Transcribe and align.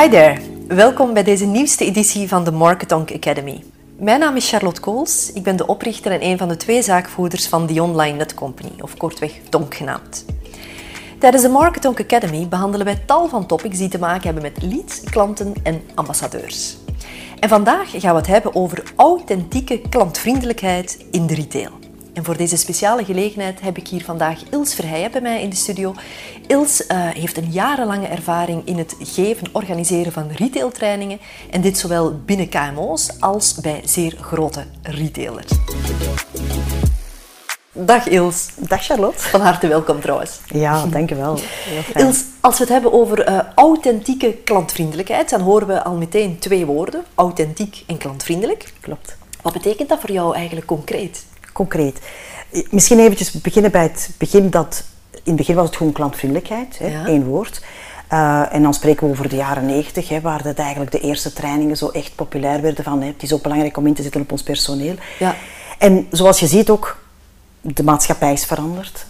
Hi 0.00 0.08
there, 0.08 0.40
welkom 0.68 1.12
bij 1.12 1.22
deze 1.22 1.44
nieuwste 1.44 1.84
editie 1.84 2.28
van 2.28 2.44
de 2.44 2.52
Marketonk 2.52 3.12
Academy. 3.12 3.64
Mijn 3.98 4.20
naam 4.20 4.36
is 4.36 4.48
Charlotte 4.48 4.80
Kools, 4.80 5.32
ik 5.32 5.42
ben 5.42 5.56
de 5.56 5.66
oprichter 5.66 6.12
en 6.12 6.24
een 6.24 6.38
van 6.38 6.48
de 6.48 6.56
twee 6.56 6.82
zaakvoerders 6.82 7.48
van 7.48 7.66
The 7.66 7.82
Online 7.82 8.16
Net 8.16 8.34
Company, 8.34 8.70
of 8.80 8.96
kortweg 8.96 9.32
Tonk 9.48 9.74
genaamd. 9.74 10.24
Tijdens 11.18 11.42
de 11.42 11.48
Marketonk 11.48 12.00
Academy 12.00 12.48
behandelen 12.48 12.86
wij 12.86 13.02
tal 13.06 13.28
van 13.28 13.46
topics 13.46 13.78
die 13.78 13.88
te 13.88 13.98
maken 13.98 14.22
hebben 14.22 14.42
met 14.42 14.62
leads, 14.62 15.00
klanten 15.00 15.54
en 15.62 15.82
ambassadeurs. 15.94 16.76
En 17.40 17.48
vandaag 17.48 17.90
gaan 17.90 18.12
we 18.14 18.18
het 18.18 18.26
hebben 18.26 18.54
over 18.54 18.82
authentieke 18.96 19.80
klantvriendelijkheid 19.88 21.04
in 21.10 21.26
de 21.26 21.34
retail. 21.34 21.81
En 22.12 22.24
voor 22.24 22.36
deze 22.36 22.56
speciale 22.56 23.04
gelegenheid 23.04 23.60
heb 23.60 23.76
ik 23.76 23.88
hier 23.88 24.04
vandaag 24.04 24.42
Ils 24.50 24.74
Verheijen 24.74 25.10
bij 25.10 25.20
mij 25.20 25.42
in 25.42 25.50
de 25.50 25.56
studio. 25.56 25.94
Ils 26.46 26.80
uh, 26.80 26.86
heeft 27.08 27.36
een 27.36 27.50
jarenlange 27.50 28.06
ervaring 28.06 28.66
in 28.66 28.78
het 28.78 28.96
geven, 28.98 29.46
organiseren 29.52 30.12
van 30.12 30.30
retailtrainingen. 30.30 31.18
En 31.50 31.60
dit 31.60 31.78
zowel 31.78 32.20
binnen 32.24 32.48
KMO's 32.48 33.20
als 33.20 33.54
bij 33.54 33.80
zeer 33.84 34.16
grote 34.20 34.64
retailers. 34.82 35.52
Dag 37.72 38.08
Ils. 38.08 38.48
Dag 38.56 38.84
Charlotte. 38.84 39.18
Van 39.18 39.40
harte 39.40 39.68
welkom 39.68 40.00
trouwens. 40.00 40.40
Ja, 40.46 40.86
dankjewel. 40.86 41.38
Ils, 41.94 42.24
als 42.40 42.58
we 42.58 42.64
het 42.64 42.72
hebben 42.72 42.92
over 42.92 43.28
uh, 43.28 43.38
authentieke 43.54 44.32
klantvriendelijkheid, 44.44 45.30
dan 45.30 45.40
horen 45.40 45.66
we 45.66 45.82
al 45.82 45.94
meteen 45.94 46.38
twee 46.38 46.66
woorden. 46.66 47.04
Authentiek 47.14 47.84
en 47.86 47.98
klantvriendelijk. 47.98 48.72
Klopt. 48.80 49.16
Wat 49.42 49.52
betekent 49.52 49.88
dat 49.88 50.00
voor 50.00 50.12
jou 50.12 50.34
eigenlijk 50.34 50.66
concreet? 50.66 51.24
Concreet. 51.52 51.98
Misschien 52.70 52.98
eventjes 52.98 53.30
beginnen 53.30 53.70
bij 53.70 53.82
het 53.82 54.10
begin 54.18 54.50
dat... 54.50 54.84
In 55.10 55.20
het 55.24 55.36
begin 55.36 55.54
was 55.54 55.66
het 55.66 55.76
gewoon 55.76 55.92
klantvriendelijkheid, 55.92 56.78
hè, 56.78 56.86
ja. 56.86 57.06
één 57.06 57.24
woord. 57.24 57.62
Uh, 58.12 58.54
en 58.54 58.62
dan 58.62 58.74
spreken 58.74 59.06
we 59.06 59.12
over 59.12 59.28
de 59.28 59.36
jaren 59.36 59.66
negentig, 59.66 60.20
waar 60.20 60.42
dat 60.42 60.58
eigenlijk 60.58 60.90
de 60.90 61.00
eerste 61.00 61.32
trainingen 61.32 61.76
zo 61.76 61.88
echt 61.88 62.14
populair 62.14 62.60
werden 62.60 62.84
van 62.84 63.00
hè, 63.00 63.06
het 63.06 63.22
is 63.22 63.32
ook 63.32 63.42
belangrijk 63.42 63.76
om 63.76 63.86
in 63.86 63.94
te 63.94 64.02
zetten 64.02 64.20
op 64.20 64.32
ons 64.32 64.42
personeel. 64.42 64.94
Ja. 65.18 65.34
En 65.78 66.06
zoals 66.10 66.40
je 66.40 66.46
ziet 66.46 66.70
ook, 66.70 66.98
de 67.60 67.82
maatschappij 67.82 68.32
is 68.32 68.44
veranderd. 68.44 69.06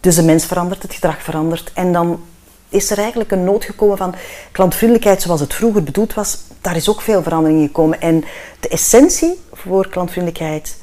Dus 0.00 0.14
de 0.14 0.22
mens 0.22 0.46
verandert, 0.46 0.82
het 0.82 0.94
gedrag 0.94 1.22
verandert. 1.22 1.70
En 1.74 1.92
dan 1.92 2.22
is 2.68 2.90
er 2.90 2.98
eigenlijk 2.98 3.30
een 3.30 3.44
nood 3.44 3.64
gekomen 3.64 3.96
van 3.96 4.14
klantvriendelijkheid 4.52 5.22
zoals 5.22 5.40
het 5.40 5.54
vroeger 5.54 5.82
bedoeld 5.82 6.14
was. 6.14 6.38
Daar 6.60 6.76
is 6.76 6.88
ook 6.88 7.00
veel 7.00 7.22
verandering 7.22 7.66
gekomen. 7.66 8.00
En 8.00 8.24
de 8.60 8.68
essentie 8.68 9.40
voor 9.52 9.88
klantvriendelijkheid 9.88 10.76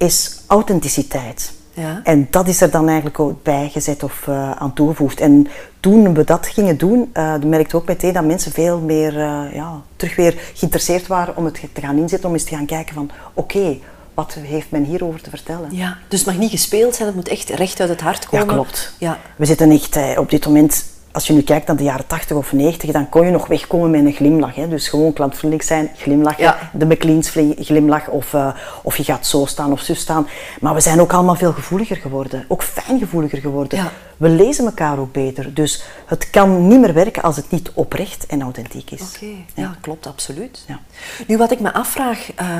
is 0.00 0.40
authenticiteit. 0.46 1.52
Ja. 1.72 2.00
En 2.04 2.28
dat 2.30 2.48
is 2.48 2.60
er 2.60 2.70
dan 2.70 2.86
eigenlijk 2.86 3.20
ook 3.20 3.42
bijgezet 3.42 4.02
of 4.02 4.26
uh, 4.28 4.50
aan 4.50 4.72
toegevoegd. 4.72 5.20
En 5.20 5.46
toen 5.80 6.14
we 6.14 6.24
dat 6.24 6.46
gingen 6.46 6.78
doen, 6.78 7.10
uh, 7.14 7.34
merkte 7.46 7.76
ook 7.76 7.86
meteen 7.86 8.12
dat 8.12 8.24
mensen 8.24 8.52
veel 8.52 8.80
meer 8.80 9.16
uh, 9.16 9.42
ja, 9.52 9.80
terug 9.96 10.16
weer 10.16 10.50
geïnteresseerd 10.54 11.06
waren 11.06 11.36
om 11.36 11.44
het 11.44 11.60
te 11.72 11.80
gaan 11.80 11.96
inzetten, 11.96 12.28
om 12.28 12.34
eens 12.34 12.44
te 12.44 12.54
gaan 12.54 12.66
kijken 12.66 12.94
van 12.94 13.10
oké, 13.34 13.56
okay, 13.56 13.80
wat 14.14 14.36
heeft 14.40 14.70
men 14.70 14.84
hierover 14.84 15.22
te 15.22 15.30
vertellen? 15.30 15.68
Ja, 15.70 15.98
dus 16.08 16.18
het 16.18 16.28
mag 16.28 16.38
niet 16.38 16.50
gespeeld 16.50 16.94
zijn, 16.94 17.06
het 17.06 17.16
moet 17.16 17.28
echt 17.28 17.48
recht 17.48 17.80
uit 17.80 17.88
het 17.88 18.00
hart 18.00 18.28
komen. 18.28 18.46
Ja, 18.46 18.52
klopt. 18.52 18.92
Ja. 18.98 19.18
We 19.36 19.44
zitten 19.44 19.70
echt 19.70 20.18
op 20.18 20.30
dit 20.30 20.46
moment 20.46 20.84
als 21.12 21.26
je 21.26 21.32
nu 21.32 21.42
kijkt 21.42 21.66
naar 21.66 21.76
de 21.76 21.82
jaren 21.82 22.06
80 22.06 22.36
of 22.36 22.52
90, 22.52 22.90
dan 22.90 23.08
kon 23.08 23.24
je 23.24 23.30
nog 23.30 23.46
wegkomen 23.46 23.90
met 23.90 24.04
een 24.04 24.12
glimlach. 24.12 24.54
Hè? 24.54 24.68
Dus 24.68 24.88
gewoon 24.88 25.12
klantvriendelijk 25.12 25.68
zijn, 25.68 25.90
glimlachen, 25.96 26.42
ja. 26.42 26.70
de 26.72 26.86
McLean's 26.86 27.30
glimlach 27.58 28.08
of, 28.08 28.32
uh, 28.32 28.54
of 28.82 28.96
je 28.96 29.04
gaat 29.04 29.26
zo 29.26 29.44
staan 29.44 29.72
of 29.72 29.80
zo 29.80 29.94
staan. 29.94 30.28
Maar 30.60 30.74
we 30.74 30.80
zijn 30.80 31.00
ook 31.00 31.12
allemaal 31.12 31.34
veel 31.34 31.52
gevoeliger 31.52 31.96
geworden, 31.96 32.44
ook 32.48 32.62
fijngevoeliger 32.62 33.38
geworden. 33.38 33.78
Ja. 33.78 33.92
We 34.20 34.28
lezen 34.28 34.64
elkaar 34.64 34.98
ook 34.98 35.12
beter. 35.12 35.54
Dus 35.54 35.82
het 36.06 36.30
kan 36.30 36.66
niet 36.68 36.80
meer 36.80 36.94
werken 36.94 37.22
als 37.22 37.36
het 37.36 37.50
niet 37.50 37.70
oprecht 37.74 38.26
en 38.26 38.42
authentiek 38.42 38.90
is. 38.90 39.00
Oké, 39.00 39.24
okay. 39.24 39.44
ja. 39.54 39.62
ja. 39.62 39.76
klopt, 39.80 40.06
absoluut. 40.06 40.64
Ja. 40.68 40.80
Nu, 41.26 41.36
wat 41.36 41.50
ik 41.50 41.60
me 41.60 41.72
afvraag, 41.72 42.28
uh, 42.40 42.58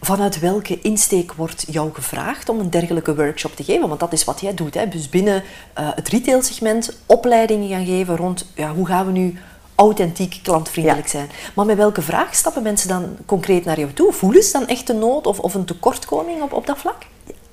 vanuit 0.00 0.38
welke 0.38 0.80
insteek 0.80 1.32
wordt 1.32 1.64
jou 1.68 1.92
gevraagd 1.94 2.48
om 2.48 2.60
een 2.60 2.70
dergelijke 2.70 3.14
workshop 3.14 3.56
te 3.56 3.64
geven? 3.64 3.88
Want 3.88 4.00
dat 4.00 4.12
is 4.12 4.24
wat 4.24 4.40
jij 4.40 4.54
doet. 4.54 4.74
Hè? 4.74 4.88
Dus 4.88 5.08
binnen 5.08 5.42
uh, 5.78 5.88
het 5.94 6.08
retailsegment 6.08 6.96
opleidingen 7.06 7.68
gaan 7.68 7.86
geven 7.86 8.16
rond 8.16 8.46
ja, 8.54 8.74
hoe 8.74 8.86
gaan 8.86 9.06
we 9.06 9.12
nu 9.12 9.38
authentiek 9.74 10.40
klantvriendelijk 10.42 11.06
Ja. 11.06 11.10
zijn. 11.12 11.30
Maar 11.54 11.66
met 11.66 11.76
welke 11.76 12.02
vraag 12.02 12.34
stappen 12.34 12.62
mensen 12.62 12.88
dan 12.88 13.16
concreet 13.26 13.64
naar 13.64 13.78
jou 13.78 13.92
toe? 13.92 14.12
Voelen 14.12 14.42
ze 14.42 14.52
dan 14.52 14.66
echt 14.66 14.88
een 14.88 14.98
nood 14.98 15.26
of, 15.26 15.38
of 15.38 15.54
een 15.54 15.64
tekortkoming 15.64 16.42
op, 16.42 16.52
op 16.52 16.66
dat 16.66 16.78
vlak? 16.78 16.96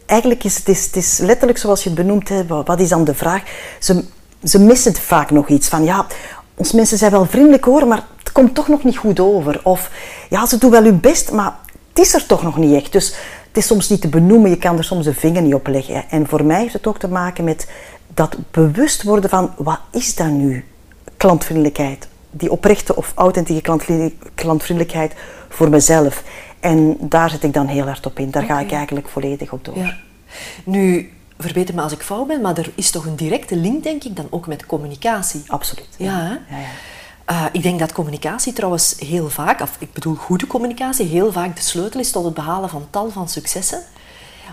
Eigenlijk 0.09 0.44
is 0.44 0.58
het, 0.64 0.96
is, 0.96 1.18
letterlijk 1.18 1.59
zoals 1.59 1.84
je 1.84 1.90
het 1.90 1.97
benoemt. 1.97 2.30
Hè, 2.30 2.46
wat 2.46 2.80
is 2.80 2.90
dan 2.90 3.03
de 3.03 3.14
vraag? 3.14 3.44
Ze, 3.80 4.03
ze 4.44 4.59
missen 4.59 4.96
vaak 4.96 5.31
nog 5.31 5.47
iets 5.47 5.68
van 5.68 5.84
ja, 5.84 6.06
ons 6.56 6.72
mensen 6.72 6.97
zijn 6.97 7.12
wel 7.12 7.25
vriendelijk 7.25 7.66
hoor, 7.66 7.88
maar 7.88 8.06
het 8.18 8.31
komt 8.31 8.56
toch 8.56 8.68
nog 8.68 8.84
niet 8.84 8.98
goed 8.98 9.19
over. 9.19 9.59
Of 9.64 9.92
ja, 10.30 10.46
ze 10.46 10.58
doen 10.58 10.72
wel 10.72 10.84
hun 10.84 11.00
best, 11.00 11.31
maar 11.31 11.56
het 11.90 12.00
is 12.00 12.14
er 12.14 12.25
toch 12.25 12.44
nog 12.44 12.58
niet 12.58 12.75
echt. 12.75 12.92
Dus 12.92 13.08
het 13.48 13.58
is 13.58 13.68
soms 13.68 13.90
niet 13.90 14.02
te 14.02 14.08
benoemen, 14.08 14.50
je 14.50 14.58
kan 14.58 14.78
er 14.78 14.84
soms 14.84 15.06
een 15.06 15.14
vinger 15.14 15.42
niet 15.42 15.53
op 15.53 15.68
leggen. 15.68 16.09
En 16.09 16.28
voor 16.28 16.44
mij 16.44 16.62
heeft 16.62 16.74
het 16.74 16.88
ook 16.88 17.00
te 17.00 17.08
maken 17.08 17.44
met 17.44 17.68
dat 18.14 18.36
bewust 18.52 19.03
worden 19.03 19.30
van 19.30 19.53
wat 19.58 19.80
is 19.92 20.16
dat 20.16 20.30
nu? 20.30 20.66
Klantvriendelijkheid. 21.18 22.08
Die 22.31 22.52
oprechte 22.52 22.96
of 22.96 23.12
authentieke 23.16 23.80
klantvriendelijkheid 24.36 25.14
voor 25.50 25.69
mezelf. 25.69 26.24
En 26.59 26.97
daar 27.00 27.30
zet 27.30 27.44
ik 27.44 27.53
dan 27.53 27.68
heel 27.68 27.86
hard 27.86 28.06
op 28.06 28.20
in. 28.20 28.31
Daar 28.31 28.44
okay. 28.44 28.56
ga 28.56 28.64
ik 28.64 28.72
eigenlijk 28.72 29.08
volledig 29.08 29.52
op 29.52 29.66
door. 29.66 29.78
Ja. 29.78 29.97
Nu, 30.64 31.14
verbeter 31.38 31.75
me 31.75 31.81
als 31.81 31.92
ik 31.92 32.02
fout 32.02 32.28
ben, 32.28 32.42
maar 32.42 32.58
er 32.58 32.72
is 32.75 32.92
toch 32.92 33.06
een 33.06 33.16
directe 33.16 33.56
link, 33.56 33.84
denk 33.84 34.03
ik, 34.03 34.16
dan 34.16 34.28
ook 34.30 34.47
met 34.47 34.66
communicatie. 34.66 35.44
Absoluut. 35.48 35.88
Ja, 35.98 36.40
ja, 36.50 36.58
ja. 36.58 36.68
Uh, 37.31 37.46
ik 37.52 37.64
denk 37.64 37.80
dat 37.80 37.92
communicatie 37.92 38.53
trouwens 38.53 38.96
heel 39.00 39.30
vaak, 39.30 39.62
of 39.62 39.75
ik 39.80 39.94
bedoel 39.94 40.16
goede 40.16 40.48
communicatie, 40.48 41.06
heel 41.06 41.31
vaak 41.31 41.56
de 41.56 41.62
sleutel 41.62 42.00
is 42.00 42.12
tot 42.12 42.25
het 42.25 42.34
behalen 42.34 42.69
van 42.69 42.88
tal 42.90 43.09
van 43.09 43.30
successen. 43.30 43.81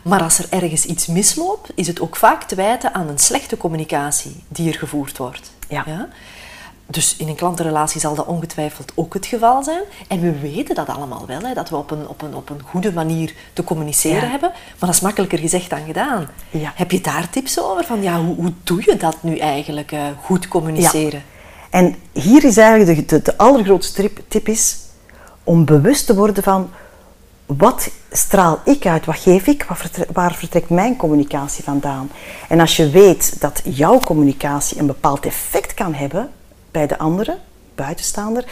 Maar 0.02 0.22
als 0.22 0.38
er 0.38 0.46
ergens 0.50 0.84
iets 0.84 1.06
misloopt, 1.06 1.70
is 1.74 1.86
het 1.86 2.00
ook 2.00 2.16
vaak 2.16 2.42
te 2.42 2.54
wijten 2.54 2.94
aan 2.94 3.08
een 3.08 3.18
slechte 3.18 3.56
communicatie 3.56 4.44
die 4.48 4.68
er 4.68 4.78
gevoerd 4.78 5.16
wordt. 5.16 5.50
Ja. 5.68 5.82
ja? 5.86 6.08
Dus 6.88 7.16
in 7.16 7.28
een 7.28 7.34
klantenrelatie 7.34 8.00
zal 8.00 8.14
dat 8.14 8.26
ongetwijfeld 8.26 8.92
ook 8.94 9.14
het 9.14 9.26
geval 9.26 9.62
zijn. 9.62 9.82
En 10.08 10.20
we 10.20 10.38
weten 10.38 10.74
dat 10.74 10.88
allemaal 10.88 11.26
wel, 11.26 11.40
hè, 11.40 11.54
dat 11.54 11.68
we 11.68 11.76
op 11.76 11.90
een, 11.90 12.08
op, 12.08 12.22
een, 12.22 12.34
op 12.34 12.50
een 12.50 12.60
goede 12.64 12.92
manier 12.92 13.34
te 13.52 13.64
communiceren 13.64 14.22
Ja. 14.22 14.30
hebben. 14.30 14.48
Maar 14.50 14.76
dat 14.78 14.94
is 14.94 15.00
makkelijker 15.00 15.38
gezegd 15.38 15.70
dan 15.70 15.84
gedaan. 15.86 16.28
Ja. 16.50 16.72
Heb 16.74 16.90
je 16.90 17.00
daar 17.00 17.30
tips 17.30 17.60
over? 17.60 17.84
Van, 17.84 18.02
ja, 18.02 18.20
hoe, 18.20 18.34
hoe 18.34 18.52
doe 18.62 18.82
je 18.84 18.96
dat 18.96 19.16
nu 19.20 19.38
eigenlijk, 19.38 19.92
uh, 19.92 20.00
goed 20.22 20.48
communiceren? 20.48 21.22
En 21.70 21.94
hier 22.12 22.44
is 22.44 22.56
eigenlijk 22.56 23.08
de, 23.08 23.16
de, 23.16 23.22
de 23.22 23.36
allergrootste 23.38 24.02
tip, 24.02 24.20
tip 24.28 24.48
is 24.48 24.76
om 25.44 25.64
bewust 25.64 26.06
te 26.06 26.14
worden 26.14 26.42
van 26.42 26.70
wat 27.46 27.90
straal 28.10 28.60
ik 28.64 28.86
uit, 28.86 29.04
wat 29.04 29.18
geef 29.18 29.46
ik, 29.46 29.64
waar 29.64 29.76
vertrekt, 29.76 30.12
waar 30.12 30.34
vertrekt 30.34 30.70
mijn 30.70 30.96
communicatie 30.96 31.64
vandaan. 31.64 32.10
En 32.48 32.60
als 32.60 32.76
je 32.76 32.90
weet 32.90 33.40
dat 33.40 33.60
jouw 33.64 33.98
communicatie 33.98 34.78
een 34.78 34.86
bepaald 34.86 35.26
effect 35.26 35.74
kan 35.74 35.94
hebben 35.94 36.30
bij 36.76 36.86
de 36.86 36.98
andere, 36.98 37.38
buitenstaander, 37.74 38.44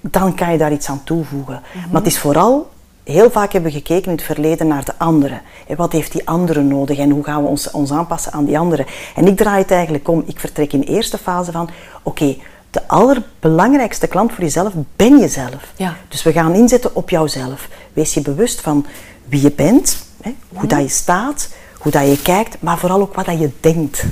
dan 0.00 0.34
kan 0.34 0.52
je 0.52 0.58
daar 0.58 0.72
iets 0.72 0.88
aan 0.88 1.04
toevoegen. 1.04 1.62
Mm 1.62 1.82
-hmm. 1.82 1.90
Maar 1.90 2.02
het 2.02 2.10
is 2.10 2.18
vooral, 2.18 2.70
heel 3.04 3.30
vaak 3.30 3.52
hebben 3.52 3.72
we 3.72 3.78
gekeken 3.78 4.04
in 4.04 4.16
het 4.16 4.22
verleden 4.22 4.66
naar 4.66 4.84
de 4.84 4.92
andere. 4.98 5.40
En 5.66 5.76
wat 5.76 5.92
heeft 5.92 6.12
die 6.12 6.28
andere 6.28 6.62
nodig 6.62 6.98
en 6.98 7.10
hoe 7.10 7.24
gaan 7.24 7.42
we 7.42 7.48
ons, 7.48 7.70
ons 7.70 7.92
aanpassen 7.92 8.32
aan 8.32 8.44
die 8.44 8.58
andere. 8.58 8.86
En 9.14 9.26
ik 9.26 9.36
draai 9.36 9.62
het 9.62 9.70
eigenlijk 9.70 10.08
om, 10.08 10.22
ik 10.26 10.40
vertrek 10.40 10.72
in 10.72 10.80
de 10.80 10.86
eerste 10.86 11.18
fase 11.18 11.52
van, 11.52 11.62
oké, 11.62 12.22
okay, 12.22 12.40
de 12.70 12.88
allerbelangrijkste 12.88 14.06
klant 14.06 14.32
voor 14.32 14.44
jezelf 14.44 14.72
ben 14.96 15.18
jezelf. 15.18 15.72
Ja. 15.76 15.96
Dus 16.08 16.22
we 16.22 16.32
gaan 16.32 16.54
inzetten 16.54 16.94
op 16.94 17.10
jouzelf. 17.10 17.68
Wees 17.92 18.14
je 18.14 18.20
bewust 18.20 18.60
van 18.60 18.86
wie 19.24 19.42
je 19.42 19.52
bent, 19.52 20.06
hè, 20.22 20.34
hoe 20.48 20.66
dat 20.66 20.80
je 20.80 20.88
staat, 20.88 21.48
hoe 21.78 21.92
dat 21.92 22.08
je 22.08 22.22
kijkt, 22.22 22.56
maar 22.60 22.78
vooral 22.78 23.00
ook 23.00 23.14
wat 23.14 23.26
dat 23.26 23.38
je 23.38 23.50
denkt. 23.60 24.04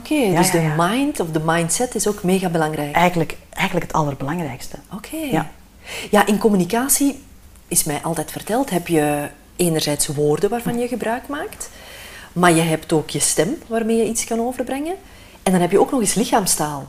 Oké, 0.00 0.12
okay, 0.12 0.30
Ja, 0.30 0.38
dus 0.38 0.46
ja, 0.46 0.52
de 0.52 0.60
ja. 0.60 0.74
mind 0.76 1.20
of 1.20 1.30
de 1.30 1.40
mindset 1.44 1.94
is 1.94 2.08
ook 2.08 2.22
mega 2.22 2.48
belangrijk. 2.48 2.94
Eigenlijk, 2.94 3.36
eigenlijk 3.50 3.86
het 3.86 3.96
allerbelangrijkste. 3.96 4.76
Oké. 4.94 5.16
Ja. 5.16 5.50
ja, 6.10 6.26
in 6.26 6.38
communicatie 6.38 7.22
is 7.68 7.84
mij 7.84 8.00
altijd 8.02 8.30
verteld, 8.30 8.70
heb 8.70 8.88
je 8.88 9.28
enerzijds 9.56 10.06
woorden 10.06 10.50
waarvan 10.50 10.78
je 10.78 10.88
gebruik 10.88 11.28
maakt, 11.28 11.70
maar 12.32 12.52
je 12.52 12.60
hebt 12.62 12.92
ook 12.92 13.10
je 13.10 13.18
stem 13.18 13.56
waarmee 13.66 13.96
je 13.96 14.04
iets 14.04 14.24
kan 14.24 14.40
overbrengen. 14.40 14.94
En 15.42 15.52
dan 15.52 15.60
heb 15.60 15.70
je 15.70 15.80
ook 15.80 15.90
nog 15.90 16.00
eens 16.00 16.14
lichaamstaal. 16.14 16.88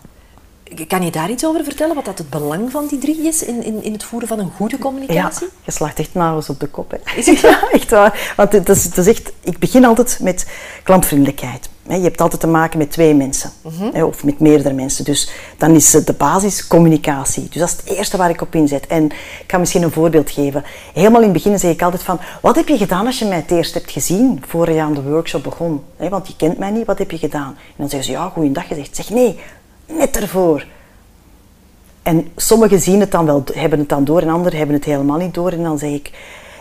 Kan 0.87 1.03
je 1.03 1.11
daar 1.11 1.29
iets 1.29 1.45
over 1.45 1.63
vertellen, 1.63 1.95
wat 1.95 2.05
dat 2.05 2.17
het 2.17 2.29
belang 2.29 2.71
van 2.71 2.87
die 2.87 2.99
drie 2.99 3.27
is 3.27 3.43
in, 3.43 3.63
in, 3.63 3.83
in 3.83 3.93
het 3.93 4.03
voeren 4.03 4.27
van 4.27 4.39
een 4.39 4.51
goede 4.55 4.75
Ja, 4.75 4.81
communicatie? 4.81 5.47
je 5.63 5.71
slaagt 5.71 5.99
echt 5.99 6.13
maar 6.13 6.35
eens 6.35 6.49
op 6.49 6.59
de 6.59 6.67
kop. 6.67 6.91
Hè. 6.91 7.15
Is 7.15 7.25
het 7.25 7.39
Ja, 7.39 7.69
echt 7.71 7.89
waar. 7.89 8.33
Want 8.35 8.51
het 8.51 8.69
is, 8.69 8.83
het 8.83 8.97
is 8.97 9.07
echt, 9.07 9.31
ik 9.41 9.59
begin 9.59 9.85
altijd 9.85 10.19
met 10.21 10.47
klantvriendelijkheid. 10.83 11.69
Je 11.89 12.03
hebt 12.03 12.21
altijd 12.21 12.41
te 12.41 12.47
maken 12.47 12.77
met 12.77 12.91
twee 12.91 13.13
mensen, 13.13 13.51
hè, 13.93 14.03
of 14.03 14.23
met 14.23 14.39
meerdere 14.39 14.73
mensen. 14.73 15.05
Dus 15.05 15.29
dan 15.57 15.75
is 15.75 15.91
de 15.91 16.13
basis 16.17 16.67
communicatie. 16.67 17.47
Dus 17.49 17.59
dat 17.59 17.69
is 17.69 17.75
het 17.75 17.97
eerste 17.97 18.17
waar 18.17 18.29
ik 18.29 18.41
op 18.41 18.55
inzet. 18.55 18.87
En 18.87 19.05
ik 19.05 19.43
kan 19.47 19.59
misschien 19.59 19.83
een 19.83 19.91
voorbeeld 19.91 20.31
geven. 20.31 20.63
Helemaal 20.93 21.21
in 21.21 21.29
het 21.29 21.43
begin 21.43 21.59
zeg 21.59 21.71
ik 21.71 21.81
altijd 21.81 22.03
van, 22.03 22.19
wat 22.41 22.55
heb 22.55 22.67
je 22.67 22.77
gedaan 22.77 23.05
als 23.05 23.19
je 23.19 23.25
mij 23.25 23.37
het 23.37 23.51
eerst 23.51 23.73
hebt 23.73 23.91
gezien, 23.91 24.43
voor 24.47 24.71
je 24.71 24.81
aan 24.81 24.93
de 24.93 25.01
workshop 25.01 25.43
begon? 25.43 25.83
Want 25.97 26.27
je 26.27 26.35
kent 26.35 26.57
mij 26.57 26.71
niet, 26.71 26.85
wat 26.85 26.97
heb 26.97 27.11
je 27.11 27.17
gedaan? 27.17 27.55
En 27.57 27.73
dan 27.77 27.89
zeggen 27.89 28.07
ze, 28.09 28.17
ja, 28.17 28.29
goeiedag 28.29 28.67
gezegd. 28.67 28.87
Ik 28.87 28.95
zeg, 28.95 29.09
nee, 29.09 29.39
net 29.85 30.17
ervoor. 30.17 30.65
En 32.03 32.27
sommigen 32.35 32.81
zien 32.81 32.99
het 32.99 33.11
dan 33.11 33.25
wel, 33.25 33.43
hebben 33.53 33.79
het 33.79 33.89
dan 33.89 34.03
door 34.03 34.21
en 34.21 34.29
anderen 34.29 34.57
hebben 34.57 34.75
het 34.75 34.85
helemaal 34.85 35.17
niet 35.17 35.33
door. 35.33 35.51
En 35.51 35.63
dan 35.63 35.77
zeg 35.77 35.91
ik, 35.91 36.11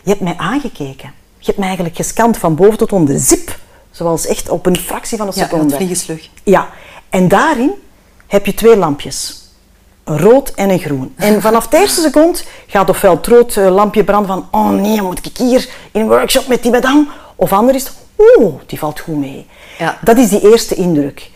je 0.03 0.11
hebt 0.11 0.21
mij 0.21 0.37
aangekeken. 0.37 1.13
Je 1.39 1.47
hebt 1.47 1.59
mij 1.59 1.67
eigenlijk 1.67 1.97
gescand 1.97 2.37
van 2.37 2.55
boven 2.55 2.79
tot 2.79 2.93
onder. 2.93 3.19
Zip! 3.19 3.56
Zoals 3.97 4.27
echt 4.27 4.49
op 4.49 4.67
een 4.67 4.77
fractie 4.77 5.19
van 5.19 5.27
een 5.27 5.33
Ja, 5.37 5.43
seconde. 5.43 5.65
het 5.65 5.75
vliegenslug. 5.75 6.29
Ja, 6.43 6.69
en 7.11 7.29
daarin 7.29 7.71
heb 8.27 8.47
je 8.47 8.55
twee 8.55 8.77
lampjes. 8.77 9.45
Een 10.05 10.19
rood 10.19 10.49
en 10.55 10.71
een 10.71 10.79
groen. 10.79 11.13
En 11.17 11.41
vanaf 11.47 11.69
de 11.69 11.77
eerste 11.79 12.01
seconde 12.01 12.39
gaat 12.67 12.89
ofwel 12.89 13.17
het 13.17 13.27
rood 13.27 13.57
eh, 13.57 13.75
lampje 13.75 14.05
branden 14.05 14.27
van 14.29 14.49
oh 14.51 14.71
nee, 14.71 15.03
moet 15.03 15.27
ik 15.27 15.37
hier 15.37 15.69
in 15.93 16.01
een 16.01 16.09
workshop 16.09 16.47
met 16.47 16.63
die 16.63 16.71
madame? 16.73 17.07
Of 17.37 17.53
anders 17.53 17.77
is 17.77 17.83
het, 17.85 17.93
oeh, 18.39 18.55
die 18.67 18.79
valt 18.79 19.01
goed 19.01 19.17
mee. 19.19 19.47
Ja. 19.79 19.99
Dat 20.03 20.17
is 20.19 20.29
die 20.29 20.51
eerste 20.51 20.75
indruk. 20.75 21.31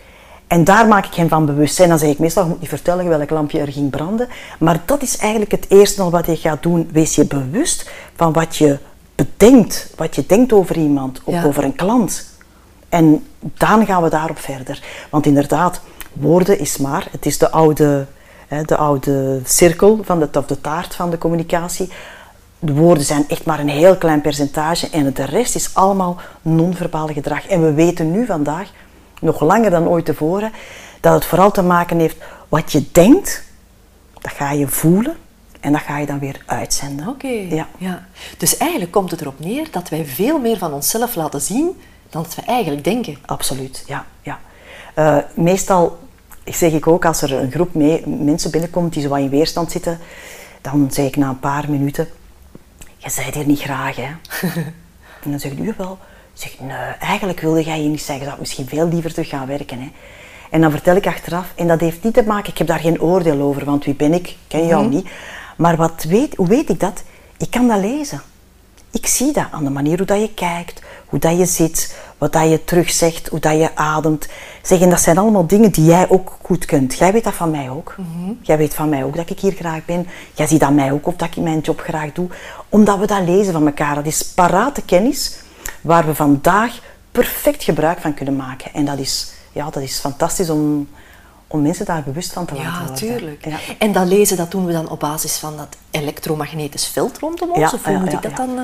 En 0.47 0.63
daar 0.63 0.87
maak 0.87 1.05
ik 1.05 1.13
hem 1.13 1.27
van 1.29 1.45
bewust. 1.45 1.79
En 1.79 1.89
dan 1.89 1.99
zeg 1.99 2.09
ik 2.09 2.19
meestal, 2.19 2.43
je 2.43 2.49
moet 2.49 2.59
niet 2.59 2.69
vertellen 2.69 3.07
welk 3.07 3.29
lampje 3.29 3.59
er 3.59 3.71
ging 3.71 3.89
branden. 3.89 4.27
Maar 4.59 4.81
dat 4.85 5.01
is 5.01 5.17
eigenlijk 5.17 5.51
het 5.51 5.65
eerste 5.69 6.01
al 6.01 6.11
wat 6.11 6.25
je 6.25 6.35
gaat 6.35 6.63
doen. 6.63 6.89
Wees 6.91 7.15
je 7.15 7.25
bewust 7.25 7.89
van 8.15 8.33
wat 8.33 8.55
je 8.55 8.77
bedenkt. 9.15 9.93
Wat 9.97 10.15
je 10.15 10.23
denkt 10.27 10.53
over 10.53 10.77
iemand 10.77 11.21
of 11.23 11.33
Ja. 11.33 11.43
over 11.43 11.63
een 11.63 11.75
klant. 11.75 12.29
En 12.91 13.27
dan 13.39 13.85
gaan 13.85 14.03
we 14.03 14.09
daarop 14.09 14.39
verder. 14.39 14.83
Want 15.09 15.25
inderdaad, 15.25 15.81
woorden 16.13 16.59
is 16.59 16.77
maar. 16.77 17.07
Het 17.11 17.25
is 17.25 17.37
de 17.37 17.51
oude, 17.51 18.05
hè, 18.47 18.63
de 18.63 18.75
oude 18.75 19.41
cirkel 19.45 19.99
van 20.03 20.19
de, 20.19 20.29
of 20.33 20.45
de 20.45 20.61
taart 20.61 20.95
van 20.95 21.09
de 21.09 21.17
communicatie. 21.17 21.89
De 22.59 22.73
woorden 22.73 23.03
zijn 23.03 23.25
echt 23.27 23.45
maar 23.45 23.59
een 23.59 23.69
heel 23.69 23.97
klein 23.97 24.21
percentage 24.21 24.89
en 24.89 25.13
de 25.13 25.25
rest 25.25 25.55
is 25.55 25.69
allemaal 25.73 26.17
non-verbaal 26.41 27.07
gedrag. 27.07 27.47
En 27.47 27.61
we 27.61 27.73
weten 27.73 28.11
nu 28.11 28.25
vandaag, 28.25 28.69
nog 29.21 29.41
langer 29.41 29.69
dan 29.69 29.87
ooit 29.87 30.05
tevoren, 30.05 30.51
dat 30.99 31.13
het 31.13 31.25
vooral 31.25 31.51
te 31.51 31.61
maken 31.63 31.99
heeft 31.99 32.17
wat 32.49 32.71
je 32.71 32.83
denkt, 32.91 33.43
dat 34.21 34.31
ga 34.31 34.51
je 34.51 34.67
voelen 34.67 35.15
en 35.59 35.71
dat 35.71 35.81
ga 35.81 35.97
je 35.97 36.05
dan 36.05 36.19
weer 36.19 36.43
uitzenden. 36.45 37.07
Oké. 37.07 37.27
Ja. 37.27 37.67
Ja. 37.77 38.05
Dus 38.37 38.57
eigenlijk 38.57 38.91
komt 38.91 39.11
het 39.11 39.21
erop 39.21 39.39
neer 39.39 39.67
dat 39.71 39.89
wij 39.89 40.05
veel 40.05 40.39
meer 40.39 40.57
van 40.57 40.73
onszelf 40.73 41.15
laten 41.15 41.41
zien 41.41 41.75
dan 42.11 42.23
dat 42.23 42.35
we 42.35 42.41
eigenlijk 42.41 42.83
denken. 42.83 43.17
Absoluut, 43.25 43.83
ja. 43.87 44.05
ja. 44.21 44.39
Eh, 44.93 45.17
meestal 45.33 45.99
zeg 46.45 46.71
ik 46.71 46.87
ook 46.87 47.05
als 47.05 47.21
er 47.21 47.33
een 47.33 47.51
groep 47.51 47.73
mee, 47.73 48.07
mensen 48.07 48.51
binnenkomt 48.51 48.93
die 48.93 49.01
zo 49.01 49.09
wat 49.09 49.19
in 49.19 49.29
weerstand 49.29 49.71
zitten, 49.71 49.99
dan 50.61 50.87
zeg 50.91 51.05
ik 51.05 51.15
na 51.15 51.29
een 51.29 51.39
paar 51.39 51.69
minuten, 51.69 52.07
je 52.97 53.09
zijt 53.09 53.35
hier 53.35 53.45
niet 53.45 53.61
graag 53.61 53.95
hè. 53.95 54.11
en 55.23 55.29
dan 55.29 55.39
zeg 55.39 55.51
ik, 55.51 55.59
nu 55.59 55.73
wel. 55.77 55.97
zeg 56.33 56.59
nee, 56.59 56.77
eigenlijk 56.99 57.39
wilde 57.39 57.63
jij 57.63 57.79
hier 57.79 57.89
niet 57.89 58.01
zeggen, 58.01 58.23
je 58.23 58.29
zou 58.29 58.39
misschien 58.39 58.67
veel 58.67 58.87
liever 58.87 59.13
terug 59.13 59.29
gaan 59.29 59.47
werken 59.47 59.79
hè. 59.79 59.91
En 60.49 60.61
dan 60.61 60.71
vertel 60.71 60.95
ik 60.95 61.07
achteraf, 61.07 61.51
en 61.55 61.67
dat 61.67 61.79
heeft 61.79 62.03
niet 62.03 62.13
te 62.13 62.23
maken, 62.23 62.51
ik 62.51 62.57
heb 62.57 62.67
daar 62.67 62.79
geen 62.79 63.01
oordeel 63.01 63.41
over, 63.41 63.65
want 63.65 63.85
wie 63.85 63.93
ben 63.93 64.13
ik, 64.13 64.27
ik 64.27 64.37
ken 64.47 64.67
jou 64.67 64.87
niet. 64.87 65.09
Maar 65.57 65.75
wat 65.75 66.03
weet, 66.03 66.35
hoe 66.35 66.47
weet 66.47 66.69
ik 66.69 66.79
dat? 66.79 67.03
Ik 67.37 67.49
kan 67.49 67.67
dat 67.67 67.79
lezen. 67.79 68.21
Ik 68.91 69.07
zie 69.07 69.33
dat 69.33 69.45
aan 69.51 69.63
de 69.63 69.69
manier 69.69 69.97
hoe 69.97 70.05
dat 70.05 70.19
je 70.19 70.33
kijkt, 70.33 70.81
hoe 71.05 71.19
dat 71.19 71.37
je 71.37 71.45
zit, 71.45 71.95
wat 72.17 72.33
dat 72.33 72.49
je 72.49 72.63
terugzegt, 72.63 73.27
hoe 73.27 73.39
dat 73.39 73.57
je 73.57 73.75
ademt. 73.75 74.27
Zeg, 74.61 74.81
en 74.81 74.89
dat 74.89 75.01
zijn 75.01 75.17
allemaal 75.17 75.47
dingen 75.47 75.71
die 75.71 75.85
jij 75.85 76.09
ook 76.09 76.37
goed 76.41 76.65
kunt. 76.65 76.97
Jij 76.97 77.11
weet 77.11 77.23
dat 77.23 77.33
van 77.33 77.51
mij 77.51 77.69
ook. 77.69 77.95
Jij 78.41 78.57
weet 78.57 78.73
van 78.73 78.89
mij 78.89 79.03
ook 79.03 79.15
dat 79.15 79.29
ik 79.29 79.39
hier 79.39 79.51
graag 79.51 79.85
ben. 79.85 80.07
Jij 80.33 80.47
ziet 80.47 80.63
aan 80.63 80.75
mij 80.75 80.91
ook 80.91 81.07
of 81.07 81.15
dat 81.15 81.27
ik 81.27 81.43
mijn 81.43 81.59
job 81.59 81.79
graag 81.79 82.11
doe. 82.11 82.29
Omdat 82.69 82.99
we 82.99 83.07
dat 83.07 83.23
lezen 83.25 83.53
van 83.53 83.65
elkaar. 83.65 83.95
Dat 83.95 84.05
is 84.05 84.23
parate 84.23 84.81
kennis 84.81 85.39
waar 85.81 86.05
we 86.05 86.15
vandaag 86.15 86.79
perfect 87.11 87.63
gebruik 87.63 87.99
van 87.99 88.13
kunnen 88.13 88.35
maken. 88.35 88.73
En 88.73 88.85
dat 88.85 88.99
is, 88.99 89.31
ja, 89.51 89.69
dat 89.69 89.83
is 89.83 89.99
fantastisch 89.99 90.49
om, 90.49 90.87
om 91.51 91.61
mensen 91.61 91.85
daar 91.85 92.03
bewust 92.03 92.33
van 92.33 92.45
te 92.45 92.53
laten 92.53 92.71
Ja, 92.71 92.77
worden. 92.79 92.95
tuurlijk. 92.95 93.45
Ja. 93.45 93.57
En 93.77 93.91
dat 93.91 94.07
lezen, 94.07 94.37
dat 94.37 94.51
doen 94.51 94.65
we 94.65 94.71
dan 94.71 94.89
op 94.89 94.99
basis 94.99 95.35
van 95.37 95.57
dat 95.57 95.67
elektromagnetisch 95.91 96.87
veld 96.87 97.17
rondom 97.19 97.49
ons? 97.49 97.59
Ja, 97.59 97.71
of 97.73 97.83
hoe 97.83 97.93
ja, 97.93 97.99
moet 97.99 98.13
ik 98.13 98.21
dat 98.21 98.35
dan 98.37 98.57
eh, 98.57 98.63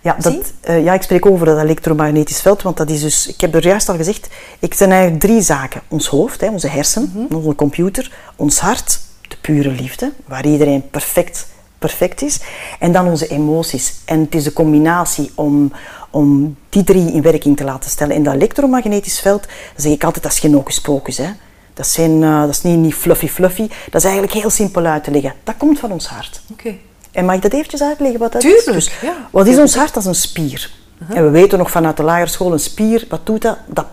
Ja, 0.00 0.16
zien? 0.18 0.32
dat, 0.32 0.52
eh, 0.60 0.84
ja, 0.84 0.94
ik 0.94 1.02
spreek 1.02 1.26
over 1.26 1.46
dat 1.46 1.58
elektromagnetisch 1.58 2.40
veld, 2.40 2.62
want 2.62 2.76
dat 2.76 2.90
is 2.90 3.00
dus, 3.00 3.26
ik 3.26 3.40
heb 3.40 3.54
er 3.54 3.64
juist 3.64 3.88
al 3.88 3.96
gezegd, 3.96 4.28
ik 4.58 4.74
zijn 4.74 4.90
eigenlijk 4.90 5.20
drie 5.20 5.40
zaken. 5.40 5.80
Ons 5.88 6.06
hoofd, 6.06 6.40
hè, 6.40 6.48
onze 6.48 6.68
hersenen, 6.68 7.12
Mhm. 7.14 7.34
onze 7.34 7.54
computer, 7.54 8.12
ons 8.36 8.58
hart, 8.58 9.00
de 9.28 9.36
pure 9.40 9.70
liefde, 9.70 10.12
waar 10.26 10.46
iedereen 10.46 10.90
perfect, 10.90 11.46
perfect 11.78 12.22
is, 12.22 12.40
en 12.78 12.92
dan 12.92 13.06
onze 13.06 13.26
emoties. 13.28 13.94
En 14.04 14.20
het 14.20 14.34
is 14.34 14.44
de 14.44 14.52
combinatie 14.52 15.30
om, 15.34 15.72
om 16.10 16.56
die 16.68 16.84
drie 16.84 17.12
in 17.12 17.22
werking 17.22 17.56
te 17.56 17.64
laten 17.64 17.90
stellen. 17.90 18.16
En 18.16 18.22
dat 18.22 18.34
elektromagnetisch 18.34 19.20
veld, 19.20 19.42
dat 19.42 19.82
zeg 19.84 19.92
ik 19.92 20.04
altijd, 20.04 20.22
dat 20.24 20.32
is 20.32 20.38
geen 20.38 20.54
hocus 20.54 20.80
pocus. 20.80 21.16
Hè. 21.18 21.28
Dat, 21.76 21.86
zijn, 21.86 22.22
eh, 22.22 22.40
dat 22.40 22.48
is 22.48 22.62
niet, 22.62 22.78
niet 22.78 22.94
fluffy 22.94 23.28
fluffy, 23.28 23.68
dat 23.68 23.94
is 23.94 24.04
eigenlijk 24.04 24.32
heel 24.32 24.50
simpel 24.50 24.84
uit 24.84 25.04
te 25.04 25.10
leggen. 25.10 25.32
Dat 25.44 25.54
komt 25.56 25.78
van 25.78 25.92
ons 25.92 26.06
hart. 26.06 26.40
Oké. 26.52 26.74
En 27.12 27.24
mag 27.24 27.34
ik 27.34 27.42
dat 27.42 27.52
eventjes 27.52 27.82
uitleggen 27.82 28.18
wat 28.18 28.32
dat 28.32 28.40
Tuurlijk, 28.40 28.66
is? 28.66 28.72
Dus, 28.74 29.00
ja. 29.00 29.28
Wat 29.30 29.46
is 29.46 29.58
ons 29.58 29.74
hart? 29.74 29.94
Dat 29.94 30.02
is 30.02 30.08
een 30.08 30.14
spier. 30.14 30.70
En 31.08 31.24
we 31.24 31.30
weten 31.30 31.58
nog 31.58 31.70
vanuit 31.70 31.96
de 31.96 32.02
lagere 32.02 32.30
school, 32.30 32.52
een 32.52 32.58
spier, 32.58 33.06
wat 33.08 33.26
doet 33.26 33.42
dat? 33.42 33.58
Dat, 33.66 33.86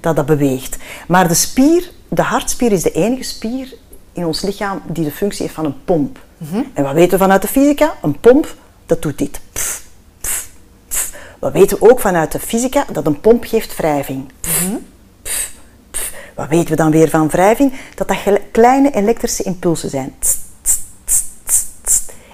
dat? 0.00 0.16
dat 0.16 0.26
beweegt. 0.26 0.76
Maar 1.08 1.28
de 1.28 1.34
spier, 1.34 1.90
de 2.08 2.22
hartspier 2.22 2.72
is 2.72 2.82
de 2.82 2.92
enige 2.92 3.22
spier 3.22 3.74
in 4.12 4.26
ons 4.26 4.42
lichaam 4.42 4.82
die 4.86 5.04
de 5.04 5.10
functie 5.10 5.42
heeft 5.42 5.54
van 5.54 5.64
een 5.64 5.84
pomp. 5.84 6.18
En 6.74 6.82
wat 6.82 6.94
weten 6.94 7.10
we 7.10 7.18
vanuit 7.18 7.42
de 7.42 7.48
fysica? 7.48 7.94
Een 8.02 8.20
pomp, 8.20 8.54
dat 8.86 9.02
doet 9.02 9.18
dit. 9.18 9.40
Pff, 9.52 9.82
pff, 10.20 10.48
pff. 10.88 11.14
Wat 11.38 11.52
weten 11.52 11.78
we 11.78 11.90
ook 11.90 12.00
vanuit 12.00 12.32
de 12.32 12.38
fysica? 12.38 12.84
Dat 12.92 13.06
een 13.06 13.20
pomp 13.20 13.44
geeft 13.44 13.76
wrijving. 13.76 14.32
Pff. 14.40 14.62
Wat 16.38 16.48
weten 16.48 16.70
we 16.70 16.76
dan 16.76 16.90
weer 16.90 17.08
van 17.08 17.28
wrijving? 17.28 17.72
Dat 17.94 18.08
dat 18.08 18.16
kleine 18.52 18.90
elektrische 18.90 19.42
impulsen 19.42 19.90
zijn. 19.90 20.14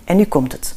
En 0.04 0.16
nu 0.16 0.24
komt 0.24 0.52
het. 0.52 0.74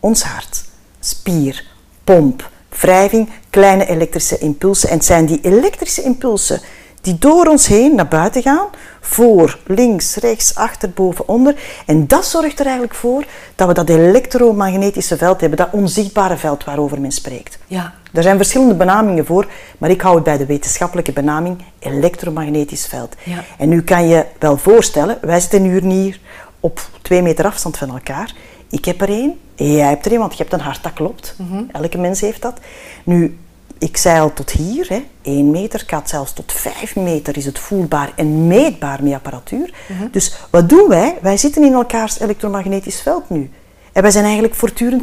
Ons 0.00 0.22
hart, 0.22 0.64
spier, 1.00 1.66
pomp, 2.04 2.50
wrijving, 2.68 3.28
kleine 3.50 3.86
elektrische 3.86 4.38
impulsen. 4.38 4.88
En 4.88 4.96
het 4.96 5.04
zijn 5.04 5.26
die 5.26 5.40
elektrische 5.42 6.02
impulsen 6.02 6.60
die 7.08 7.18
door 7.18 7.46
ons 7.46 7.66
heen 7.66 7.94
naar 7.94 8.08
buiten 8.08 8.42
gaan, 8.42 8.66
voor, 9.00 9.58
links, 9.66 10.16
rechts, 10.16 10.54
achter, 10.54 10.90
boven, 10.90 11.28
onder. 11.28 11.54
En 11.86 12.06
dat 12.06 12.26
zorgt 12.26 12.58
er 12.58 12.64
eigenlijk 12.64 12.94
voor 12.94 13.24
dat 13.54 13.68
we 13.68 13.74
dat 13.74 13.88
elektromagnetische 13.88 15.16
veld 15.16 15.40
hebben, 15.40 15.58
dat 15.58 15.68
onzichtbare 15.72 16.36
veld 16.36 16.64
waarover 16.64 17.00
men 17.00 17.12
spreekt. 17.12 17.58
Ja. 17.66 17.94
Er 18.12 18.22
zijn 18.22 18.36
verschillende 18.36 18.74
benamingen 18.74 19.26
voor, 19.26 19.46
maar 19.78 19.90
ik 19.90 20.00
hou 20.00 20.14
het 20.14 20.24
bij 20.24 20.36
de 20.36 20.46
wetenschappelijke 20.46 21.12
benaming 21.12 21.62
elektromagnetisch 21.78 22.86
veld. 22.86 23.14
Ja. 23.22 23.44
En 23.58 23.68
nu 23.68 23.82
kan 23.82 24.08
je 24.08 24.24
wel 24.38 24.56
voorstellen, 24.56 25.18
wij 25.20 25.40
zitten 25.40 25.62
nu 25.62 25.80
hier 25.80 26.20
op 26.60 26.80
twee 27.02 27.22
meter 27.22 27.44
afstand 27.44 27.76
van 27.76 27.88
elkaar. 27.88 28.34
Ik 28.70 28.84
heb 28.84 29.00
er 29.00 29.08
één, 29.08 29.38
jij 29.54 29.88
hebt 29.88 30.04
er 30.04 30.10
één, 30.10 30.20
want 30.20 30.32
je 30.36 30.42
hebt 30.42 30.52
een 30.52 30.60
hart, 30.60 30.82
dat 30.82 30.92
klopt. 30.92 31.36
Elke 31.72 31.98
mens 31.98 32.20
heeft 32.20 32.42
dat. 32.42 32.58
Nu, 33.04 33.38
ik 33.78 33.96
zei 33.96 34.20
al 34.20 34.32
tot 34.32 34.50
hier, 34.50 34.86
hè, 34.88 35.04
één 35.22 35.50
meter, 35.50 35.84
gaat 35.86 36.08
zelfs 36.08 36.32
tot 36.32 36.52
vijf 36.52 36.96
meter 36.96 37.36
is 37.36 37.44
het 37.44 37.58
voelbaar 37.58 38.12
en 38.16 38.46
meetbaar 38.46 39.02
met 39.02 39.12
apparatuur. 39.14 39.74
Dus 40.10 40.34
wat 40.50 40.68
doen 40.68 40.88
wij? 40.88 41.18
Wij 41.22 41.36
zitten 41.36 41.62
in 41.64 41.72
elkaars 41.72 42.20
elektromagnetisch 42.20 43.00
veld 43.00 43.30
nu. 43.30 43.50
En 43.92 44.02
wij 44.02 44.10
zijn 44.10 44.24
eigenlijk 44.24 44.54
voortdurend 44.54 45.02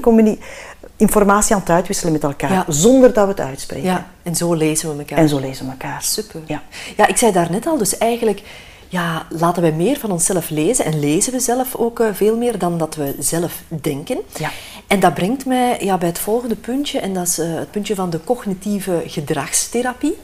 informatie 0.98 1.53
aan 1.55 1.60
het 1.62 1.70
uitwisselen 1.70 2.13
met 2.13 2.24
elkaar, 2.24 2.51
Ja. 2.51 2.65
zonder 2.67 3.13
dat 3.13 3.24
we 3.24 3.29
het 3.32 3.39
uitspreken. 3.39 3.86
ja, 3.89 4.08
en 4.24 4.36
zo 4.36 4.53
lezen 4.53 4.91
we 4.91 4.98
elkaar. 5.00 5.17
En 5.17 5.29
zo 5.29 5.39
lezen 5.39 5.65
we 5.65 5.72
elkaar. 5.72 6.01
Super. 6.01 6.41
Ja. 6.46 6.62
ja, 6.98 7.08
ik 7.08 7.17
zei 7.17 7.32
daarnet 7.32 7.65
al, 7.67 7.77
dus 7.77 7.98
eigenlijk 7.98 8.41
ja, 8.89 9.27
laten 9.30 9.63
we 9.63 9.72
meer 9.72 10.00
van 10.00 10.12
onszelf 10.12 10.50
lezen 10.50 10.86
en 10.86 11.00
lezen 11.00 11.34
we 11.34 11.39
zelf 11.39 11.75
ook 11.75 12.00
eh, 12.00 12.08
veel 12.13 12.38
meer 12.38 12.58
dan 12.58 12.77
dat 12.77 12.96
we 12.96 13.15
zelf 13.20 13.62
denken. 13.68 14.18
Ja. 14.38 14.51
En 14.88 15.00
dat 15.00 15.13
brengt 15.13 15.46
mij 15.46 15.77
ja, 15.80 15.98
bij 15.98 16.08
het 16.08 16.20
volgende 16.20 16.56
puntje, 16.56 17.00
en 17.00 17.13
dat 17.13 17.27
is 17.27 17.39
eh, 17.39 17.54
het 17.54 17.72
puntje 17.72 17.96
van 17.96 18.10
de 18.10 18.24
cognitieve 18.24 19.04
gedragstherapie. 19.06 20.18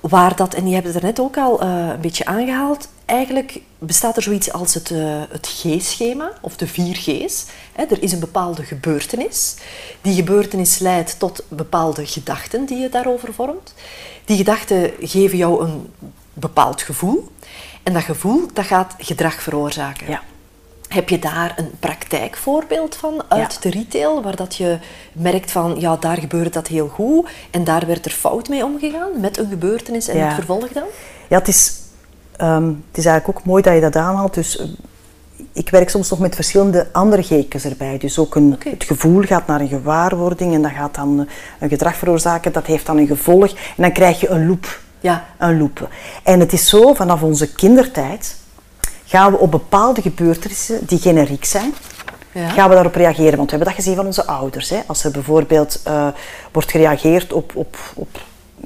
Waar 0.00 0.36
dat, 0.36 0.54
en 0.54 0.64
die 0.64 0.74
hebben 0.74 0.92
het 0.92 1.02
er 1.02 1.08
net 1.08 1.20
ook 1.20 1.36
al 1.36 1.60
eh, 1.60 1.68
een 1.68 2.00
beetje 2.00 2.24
aangehaald, 2.24 2.88
eigenlijk 3.04 3.60
bestaat 3.78 4.16
er 4.16 4.22
zoiets 4.22 4.52
als 4.52 4.74
het, 4.74 4.88
het 5.28 5.46
G-schema, 5.46 6.32
of 6.40 6.56
de 6.56 6.66
vier 6.66 6.96
G's. 6.96 7.44
Hè, 7.72 7.84
er 7.84 8.02
is 8.02 8.12
een 8.12 8.20
bepaalde 8.20 8.62
gebeurtenis. 8.62 9.54
Die 10.00 10.14
gebeurtenis 10.14 10.78
leidt 10.78 11.18
tot 11.18 11.44
bepaalde 11.48 12.06
gedachten 12.06 12.64
die 12.64 12.78
je 12.78 12.88
daarover 12.88 13.34
vormt. 13.34 13.74
Die 14.24 14.36
gedachten 14.36 14.90
geven 15.00 15.38
jou 15.38 15.64
een 15.64 15.90
bepaald 16.32 16.82
gevoel. 16.82 17.28
En 17.82 17.92
dat 17.92 18.02
gevoel 18.02 18.48
dat 18.52 18.64
gaat 18.64 18.94
gedrag 18.98 19.42
veroorzaken. 19.42 20.08
Ja. 20.08 20.22
Heb 20.88 21.08
je 21.08 21.18
daar 21.18 21.54
een 21.56 21.70
praktijkvoorbeeld 21.80 22.96
van 22.96 23.22
uit 23.28 23.52
Ja. 23.52 23.60
de 23.60 23.70
retail, 23.70 24.22
waar 24.22 24.36
dat 24.36 24.56
je 24.56 24.78
merkt 25.12 25.50
van, 25.50 25.74
ja, 25.80 25.96
daar 25.96 26.16
gebeurde 26.18 26.50
dat 26.50 26.66
heel 26.66 26.88
goed 26.88 27.28
en 27.50 27.64
daar 27.64 27.86
werd 27.86 28.04
er 28.04 28.10
fout 28.10 28.48
mee 28.48 28.64
omgegaan 28.64 29.20
met 29.20 29.38
een 29.38 29.48
gebeurtenis 29.48 30.08
en 30.08 30.16
Ja. 30.16 30.24
het 30.24 30.34
vervolg 30.34 30.68
dan? 30.72 30.82
Ja, 31.28 31.38
het 31.38 31.48
is, 31.48 31.72
ehm, 32.36 32.66
het 32.66 32.98
is 32.98 33.06
eigenlijk 33.06 33.38
ook 33.38 33.44
mooi 33.44 33.62
dat 33.62 33.74
je 33.74 33.80
dat 33.80 33.96
aanhaalt. 33.96 34.34
Dus 34.34 34.58
eh, 34.58 34.66
ik 35.52 35.70
werk 35.70 35.90
soms 35.90 36.10
nog 36.10 36.18
met 36.18 36.34
verschillende 36.34 36.88
andere 36.92 37.22
gekens 37.22 37.64
erbij. 37.64 37.98
Dus 37.98 38.18
ook 38.18 38.34
een, 38.34 38.56
het 38.64 38.84
gevoel 38.84 39.22
gaat 39.22 39.46
naar 39.46 39.60
een 39.60 39.68
gewaarwording 39.68 40.54
en 40.54 40.62
dat 40.62 40.72
gaat 40.72 40.94
dan 40.94 41.20
eh, 41.20 41.26
een 41.60 41.68
gedrag 41.68 41.96
veroorzaken. 41.96 42.52
Dat 42.52 42.66
heeft 42.66 42.86
dan 42.86 42.96
een 42.98 43.06
gevolg 43.06 43.50
en 43.50 43.56
dan 43.82 43.92
krijg 43.92 44.20
je 44.20 44.28
een 44.28 44.46
loop. 44.48 44.80
Ja. 45.02 45.24
Een 45.38 45.58
loop. 45.58 45.88
En 46.22 46.40
het 46.40 46.52
is 46.52 46.68
zo, 46.68 46.94
vanaf 46.94 47.22
onze 47.22 47.52
kindertijd 47.52 48.36
gaan 49.04 49.32
we 49.32 49.38
op 49.38 49.50
bepaalde 49.50 50.02
gebeurtenissen 50.02 50.86
die 50.86 50.98
generiek 50.98 51.44
zijn, 51.44 51.74
Ja. 52.32 52.48
gaan 52.48 52.68
we 52.68 52.74
daarop 52.74 52.94
reageren. 52.94 53.36
Want 53.36 53.50
we 53.50 53.56
hebben 53.56 53.74
dat 53.74 53.84
gezien 53.84 53.96
van 53.96 54.06
onze 54.06 54.26
ouders. 54.26 54.70
Hè. 54.70 54.80
Als 54.86 55.04
er 55.04 55.10
bijvoorbeeld 55.10 55.80
eh, 55.84 56.06
wordt 56.52 56.70
gereageerd 56.70 57.32
op... 57.32 57.52
op, 57.54 57.76
op 57.94 58.08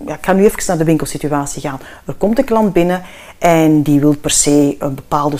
ja, 0.06 0.14
ik 0.14 0.24
ga 0.24 0.32
nu 0.32 0.44
even 0.44 0.62
naar 0.66 0.78
de 0.78 0.84
winkelsituatie 0.84 1.60
gaan. 1.60 1.80
Er 2.06 2.14
komt 2.14 2.38
een 2.38 2.44
klant 2.44 2.72
binnen 2.72 3.02
en 3.38 3.82
die 3.82 4.00
wil 4.00 4.16
per 4.16 4.30
se 4.30 4.76
een 4.78 4.94
bepaalde 4.94 5.36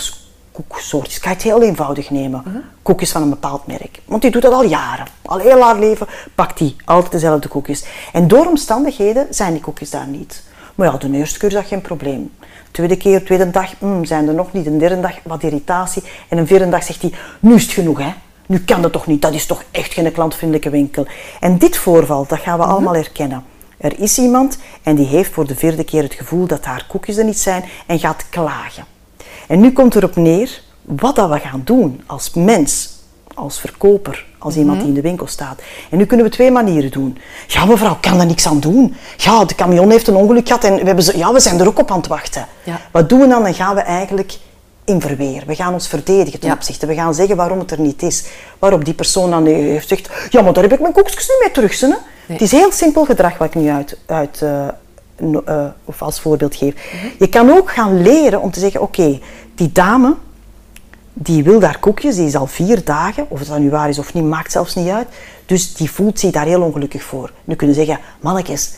koeksoort. 0.51 1.15
Ik 1.15 1.23
ga 1.23 1.29
het 1.29 1.41
heel 1.41 1.61
eenvoudig 1.61 2.09
nemen. 2.09 2.41
Mhm. 2.45 2.57
Koekjes 2.81 3.11
van 3.11 3.21
een 3.21 3.29
bepaald 3.29 3.67
merk. 3.67 3.99
Want 4.05 4.21
die 4.21 4.31
doet 4.31 4.41
dat 4.41 4.53
al 4.53 4.63
jaren. 4.63 5.07
Al 5.25 5.37
heel 5.37 5.61
haar 5.61 5.79
leven 5.79 6.07
pakt 6.35 6.57
die 6.57 6.75
altijd 6.85 7.11
dezelfde 7.11 7.47
koekjes. 7.47 7.85
En 8.13 8.27
door 8.27 8.45
omstandigheden 8.45 9.27
zijn 9.29 9.53
die 9.53 9.61
koekjes 9.61 9.89
daar 9.89 10.07
niet. 10.07 10.43
Maar 10.77 10.91
ja, 10.91 10.97
de 10.97 11.17
eerste 11.17 11.39
keer 11.39 11.47
is 11.47 11.53
dat 11.53 11.65
geen 11.65 11.81
probleem. 11.81 12.31
De 12.39 12.71
tweede 12.71 12.97
keer, 12.97 13.19
de 13.19 13.25
tweede 13.25 13.49
dag, 13.49 13.79
mm, 13.79 14.05
zijn 14.05 14.27
er 14.27 14.33
nog 14.33 14.53
niet. 14.53 14.65
Een 14.65 14.77
derde 14.77 14.99
dag 14.99 15.15
wat 15.23 15.43
irritatie. 15.43 16.03
En 16.27 16.37
een 16.37 16.47
vierde 16.47 16.69
dag 16.69 16.83
zegt 16.83 17.01
hij, 17.01 17.11
nu 17.39 17.53
is 17.53 17.63
het 17.63 17.71
genoeg 17.71 17.99
hè. 17.99 18.13
Nu 18.45 18.59
kan 18.59 18.81
dat 18.81 18.91
toch 18.91 19.07
niet, 19.07 19.21
dat 19.21 19.33
is 19.33 19.45
toch 19.45 19.63
echt 19.71 19.93
geen 19.93 20.11
klantvriendelijke 20.11 20.69
winkel. 20.69 21.07
En 21.39 21.57
dit 21.57 21.77
voorval, 21.77 22.25
dat 22.27 22.39
gaan 22.39 22.57
we 22.57 22.65
allemaal 22.65 22.93
herkennen. 22.93 23.43
Er 23.77 23.99
is 23.99 24.17
iemand 24.17 24.57
en 24.83 24.95
die 24.95 25.05
heeft 25.05 25.33
voor 25.33 25.47
de 25.47 25.55
vierde 25.55 25.83
keer 25.83 26.03
het 26.03 26.13
gevoel 26.13 26.47
dat 26.47 26.65
haar 26.65 26.85
koekjes 26.87 27.17
er 27.17 27.25
niet 27.25 27.39
zijn 27.39 27.63
en 27.85 27.99
gaat 27.99 28.29
klagen. 28.29 28.85
En 29.47 29.59
nu 29.59 29.71
komt 29.71 29.95
erop 29.95 30.15
neer 30.15 30.61
wat 30.81 31.15
dat 31.15 31.29
we 31.29 31.39
gaan 31.39 31.61
doen 31.63 32.01
als 32.05 32.33
mens, 32.33 32.96
als 33.37 33.59
verkoper, 33.59 34.25
als 34.37 34.55
iemand 34.55 34.79
die 34.79 34.87
in 34.87 34.93
de 34.93 35.01
winkel 35.01 35.27
staat. 35.27 35.61
En 35.89 35.97
nu 35.97 36.05
kunnen 36.05 36.25
we 36.25 36.31
twee 36.31 36.51
manieren 36.51 36.91
doen. 36.91 37.17
Ja, 37.47 37.65
mevrouw, 37.65 37.91
ik 37.91 38.01
kan 38.01 38.19
er 38.19 38.25
niks 38.25 38.47
aan 38.47 38.59
doen. 38.59 38.95
Ja, 39.17 39.45
de 39.45 39.55
camion 39.55 39.91
heeft 39.91 40.07
een 40.07 40.15
ongeluk 40.15 40.47
gehad 40.47 40.63
en 40.63 40.75
we, 40.75 40.83
hebben 40.85 41.03
ze, 41.03 41.17
ja, 41.17 41.33
we 41.33 41.39
zijn 41.39 41.59
er 41.59 41.67
ook 41.67 41.79
op 41.79 41.91
aan 41.91 41.97
het 41.97 42.07
wachten. 42.07 42.47
Ja. 42.63 42.79
Wat 42.91 43.09
doen 43.09 43.19
we 43.19 43.27
dan? 43.27 43.43
Dan 43.43 43.53
gaan 43.53 43.75
we 43.75 43.81
eigenlijk 43.81 44.37
in 44.85 45.01
verweer. 45.01 45.43
We 45.47 45.55
gaan 45.55 45.73
ons 45.73 45.87
verdedigen 45.87 46.39
ten 46.39 46.49
Ja. 46.49 46.55
opzichte. 46.55 46.85
We 46.85 46.93
gaan 46.93 47.13
zeggen 47.13 47.35
waarom 47.35 47.59
het 47.59 47.71
er 47.71 47.79
niet 47.79 48.01
is. 48.03 48.25
Waarop 48.59 48.85
die 48.85 48.93
persoon 48.93 49.29
dan 49.29 49.45
heeft 49.45 49.87
gezegd, 49.87 50.09
ja, 50.29 50.41
maar 50.41 50.53
daar 50.53 50.63
heb 50.63 50.73
ik 50.73 50.79
mijn 50.79 50.93
koekjes 50.93 51.27
niet 51.27 51.37
mee 51.41 51.51
terug. 51.51 52.01
Het 52.25 52.41
is 52.41 52.51
heel 52.51 52.71
simpel 52.71 53.05
gedrag 53.05 53.37
wat 53.37 53.47
ik 53.47 53.55
nu 53.55 53.69
uit, 53.69 53.97
uit 54.05 54.41
eh, 54.41 54.67
eh, 55.45 55.65
of 55.85 56.01
als 56.01 56.19
voorbeeld 56.19 56.55
geef. 56.55 56.73
Je 57.19 57.29
kan 57.29 57.51
ook 57.51 57.71
gaan 57.71 58.01
leren 58.01 58.41
om 58.41 58.51
te 58.51 58.59
zeggen, 58.59 58.81
oké, 58.81 59.19
die 59.55 59.71
dame 59.71 60.15
die 61.19 61.43
wil 61.43 61.59
daar 61.59 61.79
koekjes, 61.79 62.15
die 62.15 62.25
is 62.25 62.35
al 62.35 62.47
vier 62.47 62.83
dagen, 62.83 63.25
of 63.29 63.39
het 63.39 63.47
dan 63.47 63.61
nu 63.61 63.69
waar 63.69 63.89
is 63.89 63.99
of 63.99 64.13
niet, 64.13 64.23
maakt 64.23 64.51
zelfs 64.51 64.75
niet 64.75 64.89
uit. 64.89 65.07
Dus 65.45 65.73
die 65.73 65.91
voelt 65.91 66.19
zich 66.19 66.31
daar 66.31 66.45
heel 66.45 66.61
ongelukkig 66.61 67.03
voor. 67.03 67.31
Nu 67.43 67.55
kunnen 67.55 67.75
zeggen, 67.75 67.99
mannetjes, 68.19 68.71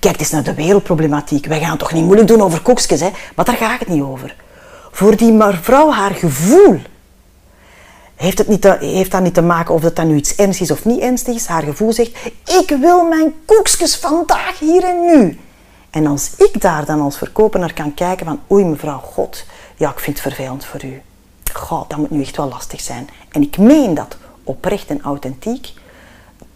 kijk 0.00 0.20
eens 0.20 0.30
naar 0.30 0.42
de 0.42 0.54
wereldproblematiek. 0.54 1.46
Wij 1.46 1.60
gaan 1.60 1.76
toch 1.76 1.92
niet 1.92 2.04
moeilijk 2.04 2.28
doen 2.28 2.42
over 2.42 2.60
koekjes, 2.60 3.00
hè? 3.00 3.10
Maar 3.34 3.44
daar 3.44 3.56
gaat 3.56 3.78
het 3.78 3.88
niet 3.88 4.02
over. 4.02 4.36
Voor 4.90 5.16
die 5.16 5.32
mevrouw, 5.32 5.90
haar 5.90 6.14
gevoel, 6.14 6.80
heeft, 8.14 8.38
het 8.38 8.48
niet 8.48 8.64
heeft 8.64 9.10
dat 9.10 9.22
niet 9.22 9.34
te 9.34 9.42
maken 9.42 9.74
of 9.74 9.80
dat 9.80 9.96
dan 9.96 10.06
nu 10.06 10.16
iets 10.16 10.34
ernstigs 10.34 10.70
is 10.70 10.76
of 10.76 10.84
niet 10.84 11.00
ernstig 11.00 11.34
is. 11.34 11.46
Haar 11.46 11.62
gevoel 11.62 11.92
zegt, 11.92 12.10
ik 12.44 12.76
wil 12.80 13.04
mijn 13.04 13.34
koekjes 13.44 13.96
vandaag, 13.96 14.58
hier 14.58 14.84
en 14.84 15.06
nu. 15.06 15.38
En 15.90 16.06
als 16.06 16.30
ik 16.36 16.60
daar 16.60 16.84
dan 16.84 17.00
als 17.00 17.18
verkoper 17.18 17.60
naar 17.60 17.72
kan 17.72 17.94
kijken 17.94 18.26
van, 18.26 18.40
oei 18.50 18.64
mevrouw, 18.64 18.98
god, 18.98 19.44
ja, 19.76 19.90
ik 19.90 20.00
vind 20.00 20.22
het 20.22 20.34
vervelend 20.34 20.64
voor 20.64 20.84
u. 20.84 21.02
Goh, 21.54 21.88
dat 21.88 21.98
moet 21.98 22.10
nu 22.10 22.20
echt 22.22 22.36
wel 22.36 22.48
lastig 22.48 22.80
zijn. 22.80 23.08
En 23.30 23.42
ik 23.42 23.58
meen 23.58 23.94
dat 23.94 24.16
oprecht 24.44 24.86
en 24.88 25.02
authentiek, 25.02 25.72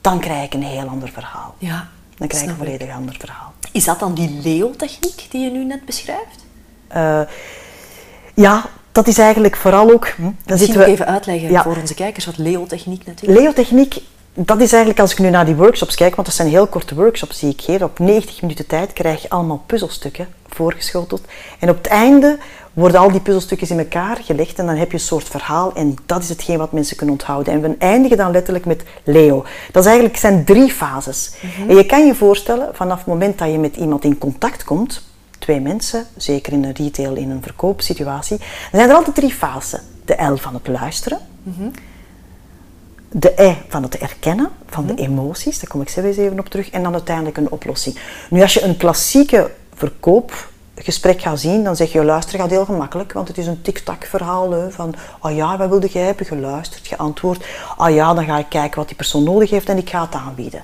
dan 0.01 0.21
krijg 0.21 0.45
ik 0.45 0.55
een 0.55 0.63
heel 0.63 0.87
ander 0.89 1.09
verhaal. 1.09 1.55
Ja, 1.59 1.89
Dan 2.17 2.29
krijg 2.29 2.43
ik 2.45 2.49
een 2.49 2.55
ik. 2.55 2.61
volledig 2.65 2.95
ander 2.95 3.17
verhaal. 3.19 3.53
Is 3.73 3.85
dat 3.85 3.99
dan 3.99 4.15
die 4.15 4.41
Leo-techniek 4.43 5.27
die 5.31 5.45
je 5.45 5.51
nu 5.51 5.65
net 5.65 5.85
beschrijft? 5.85 6.45
Eh, 6.89 7.21
ja, 8.35 8.65
dat 8.93 9.07
is 9.09 9.19
eigenlijk 9.19 9.57
vooral 9.57 9.91
ook... 9.93 10.07
hm, 10.09 10.23
Misschien 10.23 10.59
zitten 10.59 10.77
ook 10.81 10.85
we- 10.87 10.93
even 10.93 11.07
uitleggen 11.07 11.51
Ja. 11.51 11.63
voor 11.63 11.77
onze 11.77 11.95
kijkers 11.95 12.27
wat 12.27 12.39
Leo-techniek 12.39 13.07
natuurlijk 13.07 13.41
Leotechniek, 13.41 13.97
dat 14.35 14.61
is 14.61 14.71
eigenlijk 14.71 15.01
als 15.01 15.13
ik 15.13 15.19
nu 15.19 15.31
naar 15.31 15.45
die 15.47 15.55
workshops 15.55 15.95
kijk, 15.95 16.15
want 16.15 16.27
dat 16.27 16.37
zijn 16.37 16.49
heel 16.49 16.67
korte 16.67 16.95
workshops 16.95 17.39
die 17.39 17.51
ik 17.53 17.61
geef. 17.61 17.83
Op 17.83 17.99
90 17.99 18.41
minuten 18.43 18.67
tijd 18.67 18.93
krijg 18.93 19.23
je 19.23 19.31
allemaal 19.31 19.63
puzzelstukken 19.67 20.29
voorgeschoteld. 20.49 21.21
En 21.59 21.71
op 21.71 21.77
het 21.77 21.87
einde 21.87 22.39
worden 22.79 23.01
al 23.01 23.11
die 23.11 23.21
puzzelstukjes 23.21 23.71
in 23.71 23.79
elkaar 23.79 24.17
gelegd 24.17 24.59
en 24.59 24.67
dan 24.67 24.77
heb 24.77 24.91
je 24.91 24.97
een 24.97 25.03
soort 25.03 25.29
verhaal 25.29 25.75
en 25.75 25.95
dat 26.07 26.23
is 26.23 26.29
hetgeen 26.29 26.59
wat 26.59 26.73
mensen 26.73 26.97
kunnen 26.97 27.15
onthouden. 27.15 27.53
En 27.53 27.61
we 27.61 27.77
eindigen 27.79 28.17
dan 28.17 28.31
letterlijk 28.31 28.67
met 28.67 28.83
Leo. 29.05 29.45
Dat 29.73 29.83
is 29.83 29.89
eigenlijk, 29.89 30.19
zijn 30.19 30.45
drie 30.45 30.71
fases. 30.71 31.33
En 31.69 31.77
je 31.77 31.87
kan 31.87 32.07
je 32.07 32.15
voorstellen, 32.15 32.69
vanaf 32.73 32.99
het 32.99 33.07
moment 33.07 33.39
dat 33.39 33.51
je 33.51 33.59
met 33.59 33.77
iemand 33.77 34.05
in 34.05 34.19
contact 34.19 34.65
komt, 34.65 35.03
twee 35.39 35.61
mensen, 35.61 36.07
zeker 36.17 36.53
in 36.53 36.65
een 36.65 36.75
retail, 36.75 37.15
in 37.15 37.31
een 37.31 37.43
verkoopsituatie, 37.43 38.39
dan 38.39 38.81
zijn 38.81 38.89
er 38.89 38.97
altijd 38.97 39.17
drie 39.17 39.33
fasen. 39.33 39.81
De 40.05 40.23
L 40.23 40.37
van 40.37 40.55
het 40.55 40.67
luisteren, 40.67 41.19
de 43.11 43.33
E 43.37 43.55
van 43.69 43.83
het 43.83 43.99
erkennen, 43.99 44.49
van 44.67 44.87
de 44.87 44.95
emoties, 44.95 45.61
daar 45.61 45.71
kom 45.71 45.81
ik 45.81 45.89
zelf 45.89 46.07
eens 46.07 46.17
even 46.17 46.39
op 46.39 46.49
terug, 46.49 46.71
en 46.71 46.83
dan 46.83 46.93
uiteindelijk 46.93 47.37
een 47.37 47.51
oplossing. 47.51 47.99
Nu, 48.31 48.43
als 48.43 48.55
je 48.55 48.63
een 48.63 48.77
klassieke 48.77 49.51
verkoopgesprek 50.83 51.21
gaat 51.23 51.41
zien, 51.41 51.65
dan 51.65 51.77
zeg 51.77 51.93
je, 51.93 52.05
luister 52.05 52.39
gaat 52.39 52.51
heel 52.51 52.65
gemakkelijk, 52.65 53.13
want 53.13 53.29
het 53.29 53.39
is 53.39 53.47
een 53.47 53.63
tik-tak 53.63 54.05
verhaal 54.05 54.51
hè, 54.51 54.71
van, 54.71 54.95
ah 55.21 55.35
ja, 55.37 55.57
wat 55.57 55.69
wilde 55.69 55.87
jij 55.89 56.03
hebben? 56.03 56.27
Geluisterd, 56.27 56.87
geantwoord. 56.87 57.45
Ah 57.77 57.95
ja, 57.95 58.15
dan 58.15 58.25
ga 58.25 58.39
ik 58.39 58.49
kijken 58.49 58.79
wat 58.79 58.87
die 58.89 58.97
persoon 58.97 59.23
nodig 59.25 59.51
heeft 59.51 59.69
en 59.69 59.77
ik 59.77 59.91
ga 59.91 60.01
het 60.01 60.15
aanbieden. 60.15 60.63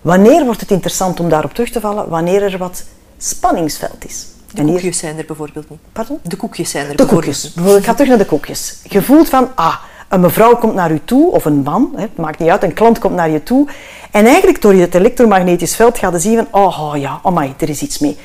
Wanneer 0.00 0.44
wordt 0.44 0.60
het 0.60 0.70
interessant 0.70 1.20
om 1.20 1.28
daarop 1.28 1.54
terug 1.54 1.70
te 1.70 1.80
vallen? 1.80 2.08
Wanneer 2.08 2.42
er 2.42 2.58
wat 2.58 2.84
spanningsveld 3.18 4.04
is. 4.06 4.26
De 4.52 4.60
En 4.60 4.64
hier- 4.64 4.72
koekjes 4.74 4.98
zijn 4.98 5.18
er 5.18 5.24
bijvoorbeeld 5.24 5.70
niet. 5.70 5.78
Pardon? 5.92 6.18
De 6.22 6.36
koekjes 6.36 6.70
zijn 6.70 6.84
er 6.84 6.90
De 6.90 6.96
bijvoorbeeld 6.96 7.24
koekjes. 7.24 7.44
niet. 7.44 7.54
Bijvoorbeeld, 7.54 7.84
Ik 7.84 7.88
ga 7.90 7.94
terug 7.94 8.08
naar 8.08 8.18
de 8.18 8.26
koekjes. 8.26 8.76
Je 8.82 9.02
voelt 9.02 9.28
van, 9.28 9.48
ah, 9.54 9.76
een 10.08 10.20
mevrouw 10.20 10.56
komt 10.56 10.74
naar 10.74 10.90
u 10.92 11.00
toe, 11.04 11.30
of 11.32 11.44
een 11.44 11.62
man, 11.62 11.92
hè, 11.94 12.00
het 12.02 12.16
maakt 12.16 12.38
niet 12.38 12.48
uit, 12.48 12.62
een 12.62 12.72
klant 12.74 12.98
komt 12.98 13.14
naar 13.14 13.30
je 13.30 13.42
toe. 13.42 13.68
En 14.10 14.26
eigenlijk 14.26 14.62
door 14.62 14.72
het 14.74 14.94
elektromagnetisch 14.94 15.76
veld 15.76 15.98
gaat 15.98 16.12
je 16.12 16.18
zien 16.18 16.36
van, 16.36 16.62
oh, 16.62 16.80
oh 16.82 16.96
ja, 16.96 17.20
amai, 17.22 17.54
er 17.58 17.68
is 17.68 17.82
iets 17.82 17.98
mee. 17.98 18.16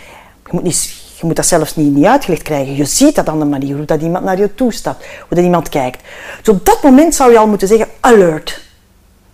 Je 0.45 0.49
moet, 0.51 0.63
niet, 0.63 0.93
je 1.21 1.27
moet 1.27 1.35
dat 1.35 1.45
zelfs 1.45 1.75
niet, 1.75 1.95
niet 1.95 2.05
uitgelegd 2.05 2.41
krijgen. 2.41 2.75
Je 2.75 2.85
ziet 2.85 3.15
dat 3.15 3.29
aan 3.29 3.39
de 3.39 3.45
manier 3.45 3.75
hoe 3.75 3.85
dat 3.85 4.01
iemand 4.01 4.25
naar 4.25 4.37
je 4.37 4.55
toe 4.55 4.73
stapt, 4.73 5.05
hoe 5.05 5.35
dat 5.37 5.43
iemand 5.45 5.69
kijkt. 5.69 6.03
Dus 6.43 6.55
op 6.55 6.65
dat 6.65 6.83
moment 6.83 7.15
zou 7.15 7.31
je 7.31 7.37
al 7.37 7.47
moeten 7.47 7.67
zeggen, 7.67 7.87
alert. 7.99 8.61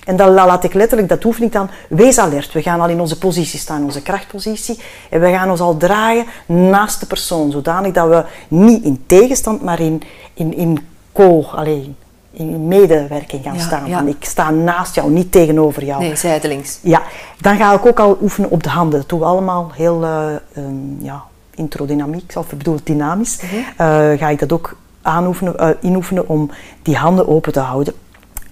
En 0.06 0.15
dan 0.15 0.29
la- 0.29 0.46
laat 0.46 0.63
ik 0.63 0.74
letterlijk, 0.74 1.10
dat 1.10 1.24
oefen 1.25 1.44
ik 1.44 1.51
dan, 1.51 1.70
wees 1.89 2.17
alert. 2.17 2.53
We 2.53 2.62
gaan 2.62 2.82
al 2.82 2.89
in 2.89 3.00
onze 3.01 3.17
positie 3.17 3.60
staan, 3.60 3.84
onze 3.84 4.01
krachtpositie. 4.01 4.79
En 5.10 5.20
we 5.22 5.29
gaan 5.29 5.50
ons 5.50 5.60
al 5.60 5.77
draaien 5.77 6.25
naast 6.46 7.00
de 7.00 7.06
persoon. 7.06 7.51
Zodanig 7.51 7.94
dat 7.94 8.08
we 8.10 8.25
niet 8.48 8.84
in 8.84 9.03
tegenstand, 9.06 9.63
maar 9.63 9.79
in, 9.79 10.01
in, 10.34 10.53
in 10.58 10.79
co, 11.13 11.46
alleen, 11.51 11.96
in 12.32 12.67
medewerking 12.67 13.44
gaan 13.44 13.56
Ja, 13.56 13.62
staan. 13.62 13.88
ja. 13.88 14.03
Ik 14.06 14.25
sta 14.25 14.50
naast 14.50 14.96
jou, 14.96 15.10
niet 15.12 15.32
tegenover 15.32 15.84
jou. 15.86 16.01
Nee, 16.01 16.15
zijdelings. 16.15 16.79
Ja, 16.82 17.01
dan 17.41 17.58
ga 17.58 17.74
ik 17.74 17.86
ook 17.86 18.00
al 18.00 18.17
oefenen 18.22 18.50
op 18.50 18.63
de 18.63 18.70
handen. 18.70 19.00
Dat 19.00 19.10
doen 19.10 19.20
we 19.20 19.25
allemaal 19.25 19.72
heel 19.74 20.03
eh, 20.03 20.25
ehm, 20.53 21.03
ja, 21.06 21.24
introdynamiek, 21.58 22.34
of 22.36 22.52
ik 22.52 22.58
bedoel 22.58 22.80
dynamisch. 22.84 23.38
Mhm. 23.42 23.56
Eh, 23.56 24.18
ga 24.20 24.30
ik 24.30 24.40
dat 24.40 24.52
ook 24.52 24.78
aanoefenen, 25.02 25.58
eh, 25.60 25.70
inoefenen 25.82 26.30
om 26.30 26.50
die 26.82 26.96
handen 26.96 27.28
open 27.28 27.52
te 27.54 27.60
houden. 27.60 27.94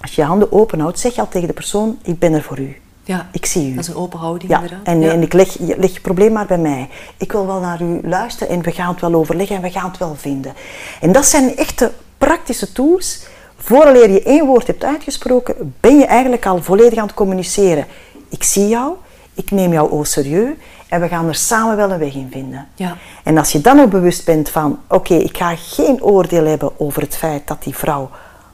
Als 0.02 0.16
je 0.16 0.22
je 0.22 0.28
handen 0.28 0.52
open 0.52 0.80
houdt, 0.80 1.00
zeg 1.00 1.16
je 1.16 1.22
al 1.22 1.28
tegen 1.28 1.48
de 1.48 1.54
persoon, 1.54 1.98
ik 2.04 2.20
ben 2.20 2.34
er 2.34 2.42
voor 2.44 2.60
u. 2.60 2.76
Ja, 3.04 3.28
Ik 3.32 3.46
zie 3.46 3.72
u. 3.72 3.76
dat 3.76 3.84
is 3.84 3.90
een 3.90 3.96
open 3.96 4.20
houding 4.20 4.52
Ja, 4.52 4.56
inderdaad. 4.62 4.86
en, 4.88 5.02
Ja. 5.02 5.12
en 5.12 5.22
ik 5.22 5.34
leg, 5.34 5.58
je- 5.58 5.76
leg 5.80 5.94
je 5.94 6.00
probleem 6.02 6.32
maar 6.32 6.46
bij 6.46 6.58
mij. 6.58 6.90
Ik 7.18 7.32
wil 7.32 7.46
wel 7.48 7.60
naar 7.60 7.82
u 7.82 8.00
luisteren 8.04 8.50
en 8.54 8.62
we 8.62 8.72
gaan 8.72 8.88
het 8.92 9.02
wel 9.02 9.14
overleggen 9.14 9.56
en 9.56 9.62
we 9.62 9.70
gaan 9.70 9.90
het 9.90 9.98
wel 9.98 10.16
vinden. 10.16 10.54
En 11.02 11.12
dat 11.12 11.26
zijn 11.26 11.56
echte 11.58 11.92
praktische 12.18 12.72
tools. 12.72 13.26
Vooraleer 13.58 14.10
je 14.12 14.24
één 14.24 14.46
woord 14.46 14.68
hebt 14.68 14.84
uitgesproken, 14.84 15.76
ben 15.80 15.98
je 15.98 16.06
eigenlijk 16.06 16.46
al 16.46 16.64
volledig 16.64 17.00
aan 17.00 17.06
het 17.06 17.16
communiceren. 17.16 17.86
Ik 18.30 18.44
zie 18.44 18.68
jou, 18.68 18.94
ik 19.34 19.52
neem 19.52 19.72
jou 19.72 19.90
au 19.92 20.06
serieus 20.06 20.54
en 20.96 21.02
we 21.02 21.08
gaan 21.08 21.28
er 21.28 21.36
samen 21.36 21.76
wel 21.76 21.92
een 21.92 22.00
weg 22.00 22.14
in 22.14 22.30
vinden. 22.32 22.68
Ja. 22.76 22.98
En 23.24 23.38
als 23.38 23.52
je 23.52 23.62
dan 23.62 23.80
ook 23.80 23.90
bewust 23.90 24.26
bent 24.26 24.50
van, 24.50 24.80
oké, 24.88 25.14
ik 25.14 25.38
ga 25.38 25.56
geen 25.56 26.04
oordeel 26.04 26.46
hebben 26.46 26.80
over 26.80 27.02
het 27.02 27.18
feit 27.18 27.48
dat 27.48 27.64
die 27.64 27.76
vrouw 27.76 28.10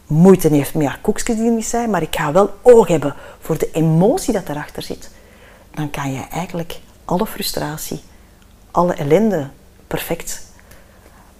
moeite 0.07 0.47
heeft 0.47 0.73
met 0.73 0.87
haar 0.87 0.99
koekjes 1.01 1.37
die 1.37 1.49
niet 1.49 1.65
zijn, 1.65 1.89
maar 1.89 2.01
ik 2.01 2.15
ga 2.15 2.31
wel 2.31 2.49
oog 2.61 2.87
hebben 2.87 3.15
voor 3.39 3.57
de 3.57 3.69
emotie 3.71 4.33
dat 4.33 4.49
erachter 4.49 4.83
zit, 4.83 5.11
dan 5.73 5.89
kan 5.89 6.13
je 6.13 6.21
eigenlijk 6.31 6.79
alle 7.05 7.25
frustratie, 7.25 8.01
alle 8.71 8.93
ellende 8.93 9.47
perfect 9.87 10.41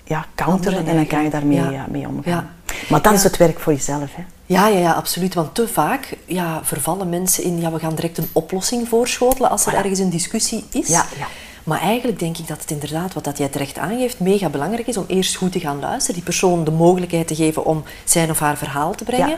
ja, 0.04 0.26
counteren 0.36 0.88
en 0.88 0.96
dan 0.96 1.08
kan 1.08 1.24
je 1.24 1.30
daarmee 1.30 1.72
ja, 1.72 1.86
mee 1.90 2.08
omgaan. 2.08 2.34
Ja. 2.34 2.50
Maar 2.90 3.02
dat 3.02 3.14
is 3.14 3.24
het 3.24 3.38
werk 3.38 3.60
voor 3.60 3.74
jezelf. 3.74 4.16
Hè? 4.16 4.24
Ja, 4.46 4.68
ja, 4.68 4.80
ja, 4.80 4.92
absoluut. 4.92 5.34
Want 5.34 5.56
te 5.56 5.68
vaak 5.68 6.18
ja, 6.26 6.60
vervallen 6.64 7.10
mensen 7.10 7.44
in, 7.44 7.60
ja, 7.60 7.72
we 7.72 7.80
gaan 7.80 7.96
direct 7.96 8.18
een 8.18 8.30
oplossing 8.32 8.88
voorschotelen 8.88 9.50
als 9.50 9.66
er 9.66 9.74
ergens 9.74 10.00
een 10.00 10.10
discussie 10.10 10.66
is. 10.72 10.88
Ja, 10.88 11.06
ja. 11.18 11.28
Maar 11.64 11.80
eigenlijk 11.80 12.20
denk 12.20 12.38
ik 12.38 12.48
dat 12.48 12.62
het 12.62 12.72
inderdaad, 12.72 13.14
wat 13.14 13.24
dat 13.24 13.38
jij 13.38 13.48
terecht 13.48 13.78
aangeeft, 13.78 14.20
mega 14.20 14.50
belangrijk 14.50 14.88
is 14.88 14.98
om 14.98 15.06
eerst 15.08 15.36
goed 15.36 15.52
te 15.52 15.60
gaan 15.60 15.80
luisteren, 15.80 16.16
die 16.16 16.24
persoon 16.24 16.64
de 16.64 16.72
mogelijkheid 16.72 17.28
te 17.28 17.36
geven 17.36 17.66
om 17.66 17.84
zijn 18.04 18.30
of 18.30 18.40
haar 18.40 18.58
verhaal 18.58 18.96
te 18.96 19.04
brengen. 19.04 19.38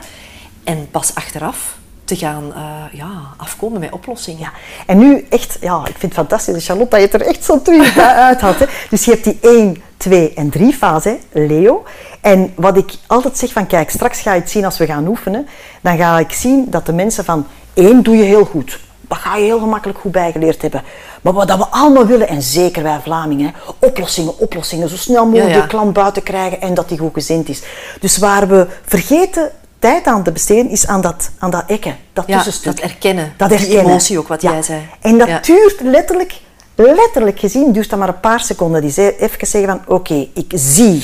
En 0.64 0.88
pas 0.92 1.16
achteraf 1.16 1.78
te 2.06 2.16
gaan 2.16 2.54
eh, 2.56 2.98
ja, 3.00 3.12
afkomen 3.38 3.80
met 3.80 3.92
oplossingen. 3.92 4.40
Ja, 4.40 4.52
en 4.86 4.98
nu 4.98 5.26
echt, 5.30 5.58
ja, 5.62 5.80
ik 5.80 5.98
vind 5.98 6.02
het 6.02 6.14
fantastisch, 6.14 6.66
Charlotte, 6.66 6.90
dat 6.90 7.00
je 7.00 7.06
het 7.06 7.22
er 7.22 7.28
echt 7.28 7.44
zo 7.44 7.62
terug 7.62 7.98
uit 8.30 8.42
had. 8.42 8.60
Hè. 8.60 8.66
Dus 8.90 9.06
je 9.06 9.12
hebt 9.12 9.24
die 9.24 9.38
1, 9.42 9.84
twee 9.98 10.34
en 10.34 10.50
drie 10.50 10.74
fase, 10.74 11.18
Leo. 11.32 11.84
En 12.22 12.54
wat 12.56 12.78
ik 12.78 12.92
altijd 13.08 13.38
zeg 13.38 13.52
van, 13.52 13.68
kijk, 13.68 13.90
straks 13.90 14.20
ga 14.20 14.34
je 14.34 14.40
het 14.40 14.50
zien 14.50 14.66
als 14.66 14.78
we 14.78 14.86
gaan 14.86 15.08
oefenen. 15.08 15.48
Dan 15.82 15.98
ga 15.98 16.20
ik 16.20 16.32
zien 16.32 16.70
dat 16.70 16.86
de 16.86 16.94
mensen 16.94 17.26
van, 17.26 17.48
één 17.74 18.04
doe 18.04 18.18
je 18.18 18.24
heel 18.24 18.46
goed. 18.46 18.80
Dat 19.08 19.18
ga 19.18 19.36
je 19.36 19.44
heel 19.44 19.60
gemakkelijk 19.60 20.00
goed 20.00 20.12
bijgeleerd 20.12 20.62
hebben. 20.62 20.84
Maar 21.22 21.34
wat 21.34 21.48
dat 21.48 21.58
we 21.58 21.68
allemaal 21.68 22.06
willen, 22.06 22.28
en 22.28 22.42
zeker 22.42 22.84
wij 22.84 23.00
Vlamingen, 23.04 23.54
oplossingen, 23.80 24.40
oplossingen. 24.40 24.90
Zo 24.90 24.96
snel 24.96 25.26
mogelijk 25.26 25.50
Ja, 25.50 25.56
ja. 25.56 25.62
de 25.62 25.68
klant 25.68 25.94
buiten 25.94 26.24
krijgen 26.24 26.62
en 26.62 26.74
dat 26.74 26.90
die 26.90 26.98
goed 26.98 27.14
gezind 27.14 27.50
is. 27.50 27.62
Dus 28.00 28.18
waar 28.18 28.48
we 28.48 28.68
vergeten 28.86 29.52
tijd 29.84 30.06
aan 30.08 30.24
te 30.24 30.32
besteden, 30.32 30.70
is 30.70 30.88
aan 30.88 31.02
dat, 31.02 31.30
aan 31.40 31.52
dat 31.52 31.64
ekken, 31.68 31.98
dat 32.14 32.28
Ja, 32.28 32.36
tussenstuk. 32.36 32.76
dat 32.76 32.86
erkennen. 32.92 33.34
Dat 33.38 33.50
Die 33.50 33.58
herkennen. 33.58 33.86
emotie 33.86 34.18
ook, 34.20 34.28
wat 34.28 34.42
jij 34.42 34.62
zei. 34.62 34.82
En 35.02 35.18
dat 35.18 35.28
Ja. 35.28 35.40
duurt 35.40 35.80
letterlijk, 35.82 36.40
letterlijk 36.76 37.40
gezien, 37.40 37.72
duurt 37.72 37.90
dat 37.90 38.00
maar 38.00 38.08
een 38.08 38.20
paar 38.20 38.40
seconden. 38.40 38.82
Die 38.82 38.92
zei, 38.92 39.10
even 39.18 39.48
zeggen 39.48 39.70
van, 39.70 39.96
oké, 39.96 40.28
ik 40.34 40.52
zie, 40.56 41.04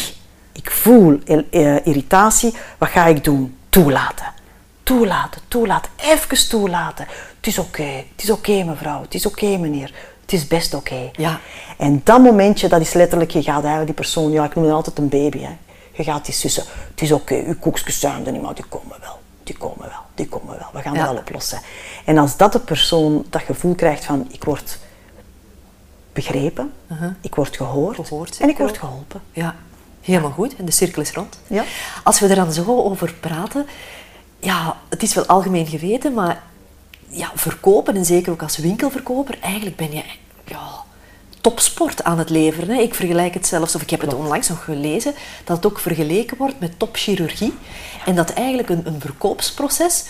ik 0.54 0.72
voel 0.72 1.20
eh, 1.26 1.86
irritatie, 1.86 2.54
wat 2.78 2.90
ga 2.90 3.06
ik 3.06 3.24
doen? 3.24 3.56
Toelaten. 3.70 4.26
Toelaten, 4.84 5.42
toelaten, 5.48 5.92
even 5.98 6.50
toelaten. 6.50 7.06
Het 7.38 7.48
is 7.48 7.60
oké, 7.60 7.84
het 8.16 8.24
is 8.24 8.30
oké 8.30 8.64
mevrouw, 8.64 9.02
het 9.02 9.14
is 9.14 9.26
oké 9.26 9.58
meneer, 9.58 9.94
het 10.22 10.34
is 10.34 10.48
best 10.48 10.74
oké. 10.74 11.10
Ja. 11.16 11.40
En 11.78 12.02
dat 12.04 12.22
momentje, 12.22 12.68
dat 12.68 12.82
is 12.82 12.94
letterlijk, 12.94 13.32
je 13.32 13.42
gaat 13.42 13.56
eigenlijk 13.56 13.86
die 13.86 13.94
persoon, 13.96 14.32
ja 14.32 14.44
ik 14.44 14.56
noem 14.56 14.64
het 14.66 14.74
altijd 14.74 14.98
een 14.98 15.10
baby, 15.10 15.40
hè. 15.40 15.52
Je 16.06 16.12
gaat 16.12 16.26
die 16.26 16.34
sussen. 16.34 16.64
Het 16.90 17.02
is 17.02 17.12
oké, 17.12 17.36
uw 17.36 17.56
koekjes 17.60 18.00
zijn 18.00 18.26
er 18.26 18.32
niet, 18.32 18.42
maar 18.42 18.56
die 18.56 18.66
komen 18.70 18.96
wel. 19.02 19.20
Die 19.44 19.58
komen 19.58 19.80
wel, 19.88 20.00
die 20.16 20.28
komen 20.28 20.58
wel. 20.58 20.68
We 20.74 20.82
gaan 20.82 20.94
Ja. 20.94 21.00
het 21.00 21.10
wel 21.10 21.20
oplossen. 21.20 21.60
En 22.06 22.18
als 22.18 22.38
dat 22.38 22.52
de 22.52 22.60
persoon 22.60 23.26
dat 23.30 23.42
gevoel 23.42 23.76
krijgt 23.76 24.06
van 24.06 24.28
ik 24.32 24.44
word 24.44 24.80
begrepen, 26.14 26.74
ik 27.22 27.36
word 27.36 27.56
gehoord, 27.58 27.92
Uh-huh. 27.92 28.06
Gehoord, 28.08 28.38
en 28.40 28.50
ik 28.50 28.58
word 28.58 28.78
geholpen. 28.78 29.22
Ja, 29.32 29.56
helemaal 30.02 30.32
goed. 30.32 30.56
En 30.56 30.66
de 30.66 30.72
cirkel 30.72 31.02
is 31.02 31.12
rond. 31.12 31.40
Ja. 31.48 31.64
Als 32.04 32.20
we 32.20 32.28
er 32.28 32.36
dan 32.36 32.52
zo 32.52 32.64
over 32.66 33.14
praten, 33.14 33.68
ja, 34.40 34.78
het 34.90 35.04
is 35.04 35.14
wel 35.14 35.26
algemeen 35.26 35.68
geweten, 35.68 36.14
maar 36.14 36.44
ja, 37.08 37.32
verkopen, 37.36 37.96
en 37.96 38.06
zeker 38.06 38.32
ook 38.32 38.42
als 38.44 38.58
winkelverkoper, 38.58 39.38
eigenlijk 39.42 39.76
ben 39.76 39.92
je 39.92 40.04
ja, 40.46 40.70
topsport 41.42 42.04
aan 42.04 42.18
het 42.18 42.30
leveren. 42.30 42.76
Hè. 42.76 42.82
Ik 42.82 42.96
vergelijk 42.96 43.34
het 43.34 43.48
zelfs, 43.48 43.76
of 43.76 43.82
ik 43.82 43.90
heb 43.90 44.02
het 44.02 44.14
onlangs 44.14 44.50
nog 44.50 44.64
gelezen, 44.64 45.14
dat 45.44 45.56
het 45.56 45.66
ook 45.66 45.80
vergeleken 45.80 46.38
wordt 46.38 46.60
met 46.60 46.80
topchirurgie. 46.80 47.54
En 48.06 48.16
dat 48.16 48.34
eigenlijk 48.34 48.70
een, 48.70 48.82
een 48.86 49.00
verkoopsproces 49.00 50.06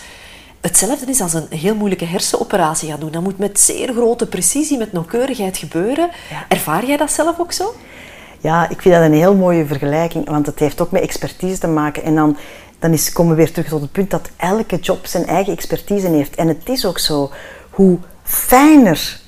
hetzelfde 0.60 1.06
is 1.06 1.20
als 1.20 1.32
een 1.32 1.46
heel 1.50 1.74
moeilijke 1.74 2.04
hersenoperatie 2.04 2.88
gaan 2.88 3.00
doen. 3.00 3.10
Dat 3.10 3.22
moet 3.22 3.38
met 3.38 3.60
zeer 3.60 3.92
grote 3.92 4.26
precisie, 4.26 4.78
met 4.78 4.92
nauwkeurigheid 4.92 5.56
gebeuren. 5.56 6.10
Ja. 6.30 6.44
Ervaar 6.48 6.86
jij 6.86 6.96
dat 6.96 7.12
zelf 7.12 7.40
ook 7.40 7.52
zo? 7.52 7.74
Ja, 8.40 8.68
ik 8.68 8.82
vind 8.82 8.94
dat 8.94 9.04
een 9.04 9.12
heel 9.12 9.34
mooie 9.34 9.66
vergelijking, 9.66 10.28
want 10.28 10.46
het 10.46 10.58
heeft 10.58 10.80
ook 10.80 10.90
met 10.90 11.02
expertise 11.02 11.58
te 11.58 11.66
maken. 11.66 12.02
En 12.02 12.14
dan, 12.14 12.36
dan 12.78 12.92
is, 12.92 13.12
komen 13.12 13.36
we 13.36 13.42
weer 13.42 13.52
terug 13.52 13.68
tot 13.68 13.80
het 13.80 13.92
punt 13.92 14.10
dat 14.10 14.30
elke 14.36 14.76
job 14.76 15.06
zijn 15.06 15.26
eigen 15.26 15.52
expertise 15.52 16.08
heeft. 16.08 16.34
En 16.34 16.48
het 16.48 16.68
is 16.68 16.84
ook 16.84 16.98
zo, 16.98 17.30
hoe 17.70 17.98
fijner 18.22 19.20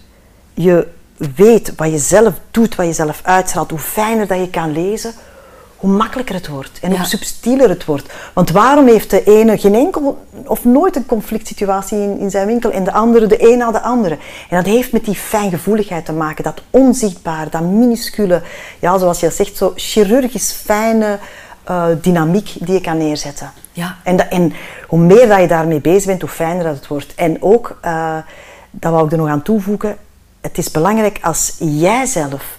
je 0.55 0.89
weet 1.37 1.73
wat 1.77 1.91
je 1.91 1.99
zelf 1.99 2.35
doet, 2.51 2.75
wat 2.75 2.87
je 2.87 2.93
zelf 2.93 3.21
uitstraalt, 3.23 3.71
hoe 3.71 3.79
fijner 3.79 4.27
dat 4.27 4.39
je 4.39 4.51
kan 4.51 4.73
lezen, 4.73 5.13
hoe 5.77 5.91
makkelijker 5.91 6.35
het 6.35 6.49
wordt 6.49 6.79
en 6.81 6.91
Ja. 6.91 6.97
hoe 6.97 7.07
subtieler 7.07 7.69
het 7.69 7.85
wordt. 7.85 8.13
Want 8.33 8.51
waarom 8.51 8.87
heeft 8.87 9.11
de 9.11 9.25
ene 9.25 9.59
geen 9.59 9.75
enkel 9.75 10.25
of 10.47 10.65
nooit 10.65 10.97
een 10.97 11.07
conflict 11.07 11.47
situatie 11.47 11.99
in, 11.99 12.19
in 12.19 12.31
zijn 12.31 12.47
winkel 12.47 12.71
en 12.71 12.85
de 12.85 12.93
andere 12.93 13.27
de 13.27 13.51
een 13.53 13.59
na 13.59 13.71
de 13.71 13.81
andere? 13.81 14.19
En 14.49 14.57
dat 14.57 14.67
heeft 14.67 14.93
met 14.93 15.05
die 15.05 15.15
fijngevoeligheid 15.15 16.05
te 16.05 16.13
maken, 16.13 16.45
dat 16.45 16.63
onzichtbare, 16.71 17.51
dat 17.51 17.63
minuscule, 17.63 18.43
ja, 18.79 18.99
zoals 18.99 19.21
je 19.21 19.31
zegt, 19.31 19.57
zo 19.57 19.73
chirurgisch 19.77 20.53
fijne 20.53 21.19
eh, 21.65 21.87
dynamiek 22.03 22.51
die 22.59 22.75
je 22.75 22.81
kan 22.81 22.99
neerzetten. 22.99 23.51
Ja. 23.73 23.97
En, 24.03 24.17
dat, 24.17 24.27
en 24.29 24.53
hoe 24.87 24.99
meer 24.99 25.29
dat 25.29 25.41
je 25.41 25.47
daarmee 25.49 25.81
bezig 25.81 26.07
bent, 26.07 26.21
hoe 26.21 26.31
fijner 26.31 26.65
dat 26.65 26.75
het 26.75 26.87
wordt. 26.87 27.15
En 27.15 27.43
ook, 27.43 27.79
eh, 27.81 28.17
dat 28.71 28.93
wou 28.93 29.05
ik 29.07 29.13
er 29.13 29.19
nog 29.19 29.29
aan 29.29 29.43
toevoegen, 29.43 29.97
het 30.43 30.59
is 30.59 30.71
belangrijk 30.71 31.19
als 31.23 31.57
jij 31.59 32.07
zelf 32.07 32.59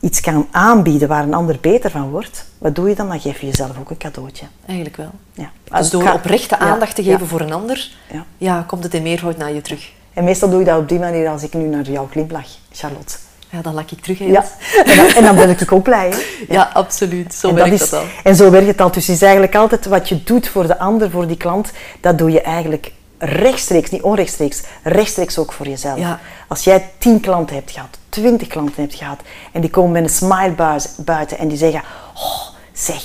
iets 0.00 0.20
kan 0.20 0.48
aanbieden 0.50 1.08
waar 1.08 1.22
een 1.22 1.34
ander 1.34 1.58
beter 1.60 1.90
van 1.90 2.10
wordt, 2.10 2.44
wat 2.58 2.74
doe 2.74 2.88
je 2.88 2.94
dan? 2.94 3.08
Dan 3.08 3.20
geef 3.20 3.40
je 3.40 3.46
jezelf 3.46 3.78
ook 3.80 3.90
een 3.90 3.96
cadeautje. 3.96 4.46
Eigenlijk 4.66 4.96
wel. 4.96 5.10
Ja. 5.32 5.50
Dus 5.78 5.90
door 5.90 6.02
Ik 6.02 6.14
oprechte 6.14 6.56
ja, 6.58 6.64
aandacht 6.64 6.94
te 6.94 7.02
geven 7.02 7.20
ja. 7.20 7.26
voor 7.26 7.40
een 7.40 7.52
ander, 7.52 7.90
Ja. 8.12 8.24
ja. 8.38 8.64
komt 8.66 8.84
het 8.84 8.94
in 8.94 9.02
meervoud 9.02 9.36
naar 9.36 9.52
je 9.52 9.60
terug. 9.60 9.90
En 10.12 10.24
meestal 10.24 10.50
doe 10.50 10.58
je 10.58 10.64
dat 10.64 10.78
op 10.78 10.88
die 10.88 10.98
manier 10.98 11.28
als 11.28 11.42
ik 11.42 11.54
nu 11.54 11.66
naar 11.66 11.90
jou 11.90 12.08
glimlach, 12.10 12.46
Charlotte. 12.72 13.14
Ja, 13.50 13.62
dan 13.62 13.74
lak 13.74 13.90
ik 13.90 14.00
terug. 14.00 14.18
hè, 14.18 14.24
Ja. 14.24 14.44
En 14.84 14.96
dan, 14.96 15.06
en 15.06 15.22
dan 15.22 15.36
ben 15.36 15.48
ik 15.50 15.72
ook 15.72 15.82
blij. 15.82 16.08
Hè? 16.10 16.16
ja 16.54 16.70
absoluut. 16.72 17.34
Zo 17.34 17.54
werkt 17.54 17.72
is, 17.72 17.90
dat 17.90 18.00
al. 18.00 18.06
En 18.24 18.36
zo 18.36 18.50
werkt 18.50 18.66
het 18.66 18.80
al. 18.80 18.90
Dus 18.90 19.06
het 19.06 19.16
is 19.16 19.22
eigenlijk 19.22 19.54
altijd 19.54 19.86
wat 19.86 20.08
je 20.08 20.24
doet 20.24 20.48
voor 20.48 20.66
de 20.66 20.78
ander, 20.78 21.10
voor 21.10 21.26
die 21.26 21.36
klant, 21.36 21.72
dat 22.00 22.18
doe 22.18 22.30
je 22.30 22.40
eigenlijk 22.40 22.92
rechtstreeks, 23.24 23.90
niet 23.90 24.02
onrechtstreeks, 24.02 24.62
rechtstreeks 24.82 25.38
ook 25.38 25.52
voor 25.52 25.68
jezelf. 25.68 25.98
Ja. 25.98 26.20
Als 26.48 26.64
jij 26.64 26.90
tien 26.98 27.20
klanten 27.20 27.56
hebt 27.56 27.70
gehad, 27.70 27.98
twintig 28.08 28.48
klanten 28.48 28.82
hebt 28.82 28.94
gehad, 28.94 29.20
en 29.52 29.60
die 29.60 29.70
komen 29.70 29.92
met 29.92 30.02
een 30.02 30.08
smile 30.08 30.80
buiten 30.98 31.38
en 31.38 31.48
die 31.48 31.58
zeggen, 31.58 31.82
oh, 32.14 32.48
zeg, 32.72 33.02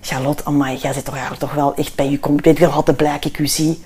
Charlotte, 0.00 0.44
amai, 0.44 0.76
jij 0.76 0.92
zit 0.92 1.04
toch 1.04 1.14
eigenlijk 1.14 1.42
toch 1.42 1.54
wel 1.54 1.74
echt 1.74 1.94
bij 1.94 2.10
je. 2.10 2.18
Ik 2.18 2.42
ben 2.42 2.58
wel 2.58 2.70
altijd 2.70 2.96
blij 2.96 3.12
dat 3.12 3.24
ik 3.24 3.38
u 3.38 3.46
zie. 3.46 3.84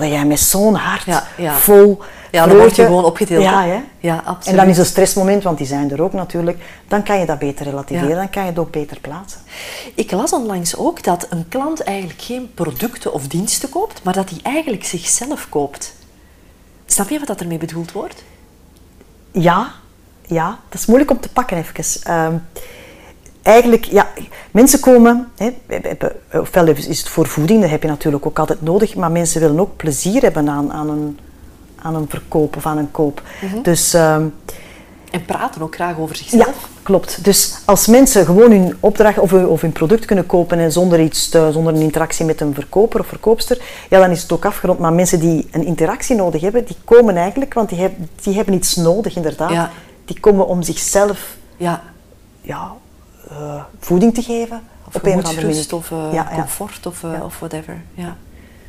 Dan 0.00 0.08
jij 0.08 0.24
met 0.24 0.40
zo'n 0.40 0.74
hart 0.74 1.04
Ja, 1.04 1.26
ja. 1.36 1.52
vol 1.54 1.98
Ja, 2.30 2.46
dan 2.46 2.56
word 2.56 2.76
je 2.76 2.84
gewoon 2.84 3.04
opgetild, 3.04 3.42
Ja, 3.42 3.62
hè? 3.64 3.80
Ja, 3.98 4.14
En 4.18 4.24
absoluut. 4.24 4.58
dan 4.58 4.68
is 4.68 4.78
een 4.78 4.84
stressmoment, 4.84 5.42
want 5.42 5.58
die 5.58 5.66
zijn 5.66 5.90
er 5.90 6.02
ook 6.02 6.12
natuurlijk. 6.12 6.58
Dan 6.88 7.02
kan 7.02 7.18
je 7.18 7.26
dat 7.26 7.38
beter 7.38 7.64
relativeren, 7.64 8.08
Ja. 8.08 8.14
dan 8.14 8.30
kan 8.30 8.42
je 8.42 8.48
het 8.48 8.58
ook 8.58 8.70
beter 8.70 9.00
plaatsen. 9.00 9.40
Ik 9.94 10.10
las 10.10 10.32
onlangs 10.32 10.76
ook 10.76 11.02
dat 11.02 11.26
een 11.30 11.46
klant 11.48 11.82
eigenlijk 11.82 12.20
geen 12.22 12.50
producten 12.54 13.12
of 13.12 13.26
diensten 13.26 13.68
koopt, 13.68 14.02
maar 14.02 14.14
dat 14.14 14.30
hij 14.30 14.38
eigenlijk 14.42 14.84
zichzelf 14.84 15.48
koopt. 15.48 15.94
Snap 16.86 17.08
je 17.08 17.18
wat 17.18 17.28
dat 17.28 17.40
ermee 17.40 17.58
bedoeld 17.58 17.92
wordt? 17.92 18.24
Ja, 19.32 19.72
ja, 20.26 20.58
dat 20.68 20.80
is 20.80 20.86
moeilijk 20.86 21.10
om 21.10 21.20
te 21.20 21.28
pakken 21.28 21.56
even. 21.56 22.02
Ehm, 22.02 22.34
eigenlijk, 23.48 23.84
ja, 23.84 24.08
mensen 24.50 24.80
komen, 24.80 25.28
hè, 25.36 25.50
ofwel 26.40 26.66
is 26.66 26.86
het 26.98 27.08
voor 27.08 27.26
voeding, 27.26 27.60
dat 27.60 27.70
heb 27.70 27.82
je 27.82 27.88
natuurlijk 27.88 28.26
ook 28.26 28.38
altijd 28.38 28.62
nodig, 28.62 28.94
maar 28.94 29.10
mensen 29.10 29.40
willen 29.40 29.60
ook 29.60 29.76
plezier 29.76 30.22
hebben 30.22 30.48
aan, 30.48 30.72
aan, 30.72 30.88
een, 30.90 31.18
aan 31.82 31.94
een 31.94 32.06
verkoop 32.08 32.56
of 32.56 32.66
aan 32.66 32.78
een 32.78 32.90
koop. 32.90 33.22
Dus 33.62 33.94
ehm, 33.94 34.26
En 35.10 35.24
praten 35.24 35.62
ook 35.62 35.74
graag 35.74 35.98
over 35.98 36.16
ja, 36.16 36.22
zichzelf. 36.22 36.68
klopt. 36.82 37.24
Dus 37.24 37.58
als 37.64 37.86
mensen 37.86 38.24
gewoon 38.24 38.50
hun 38.50 38.76
opdracht 38.80 39.18
of 39.18 39.30
hun, 39.30 39.46
of 39.48 39.60
hun 39.60 39.72
product 39.72 40.04
kunnen 40.04 40.26
kopen 40.26 40.58
en 40.58 40.72
zonder, 40.72 41.00
iets 41.00 41.28
te- 41.28 41.48
zonder 41.52 41.74
een 41.74 41.80
interactie 41.80 42.24
met 42.24 42.40
een 42.40 42.54
verkoper 42.54 43.00
of 43.00 43.06
verkoopster, 43.06 43.58
ja, 43.90 43.98
dan 44.00 44.10
is 44.10 44.22
het 44.22 44.32
ook 44.32 44.44
afgerond. 44.44 44.78
Maar 44.78 44.92
mensen 44.92 45.20
die 45.20 45.48
een 45.50 45.64
interactie 45.64 46.16
nodig 46.16 46.40
hebben, 46.40 46.64
die 46.64 46.76
komen 46.84 47.16
eigenlijk, 47.16 47.54
want 47.54 47.68
die, 47.68 47.78
hebben 47.80 48.08
die 48.22 48.34
hebben 48.34 48.54
iets 48.54 48.76
nodig 48.76 49.16
inderdaad. 49.16 49.50
Ja. 49.50 49.70
Die 50.04 50.20
komen 50.20 50.46
om 50.46 50.62
zichzelf 50.62 51.36
Ja, 51.56 51.82
ja, 52.40 52.72
eh, 53.30 53.62
voeding 53.78 54.14
te 54.14 54.22
geven. 54.22 54.62
of 54.86 54.94
op 54.94 55.04
een 55.04 55.18
of 55.18 55.24
andere 55.24 55.46
manier. 55.46 55.74
of 55.74 55.90
eh, 55.90 56.12
ja, 56.12 56.28
ja. 56.30 56.34
comfort 56.34 56.86
of, 56.86 57.02
eh, 57.04 57.24
of 57.24 57.38
whatever. 57.38 57.82
Ja. 57.94 58.16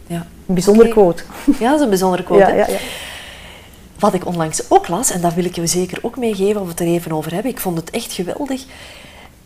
Ja. 0.08 0.26
Een 0.46 0.54
bijzondere 0.54 0.90
Oké. 0.90 1.00
quote. 1.00 1.24
Ja, 1.60 1.70
dat 1.70 1.76
is 1.76 1.82
een 1.82 1.90
bijzondere 1.90 2.24
quote. 2.24 2.42
Ja, 2.44 2.50
hè? 2.50 2.56
ja, 2.56 2.68
ja. 2.68 2.78
Wat 4.00 4.14
ik 4.14 4.26
onlangs 4.26 4.72
ook 4.72 4.88
las, 4.88 5.12
en 5.12 5.22
dat 5.22 5.34
wil 5.34 5.46
ik 5.46 5.56
je 5.56 5.68
zeker 5.68 6.00
ook 6.02 6.18
meegeven 6.18 6.62
of 6.62 6.64
we 6.64 6.72
het 6.72 6.80
er 6.80 6.88
even 6.88 7.12
over 7.12 7.34
hebben. 7.34 7.52
Ik 7.52 7.60
vond 7.60 7.78
het 7.78 7.90
echt 7.90 8.12
geweldig. 8.12 8.66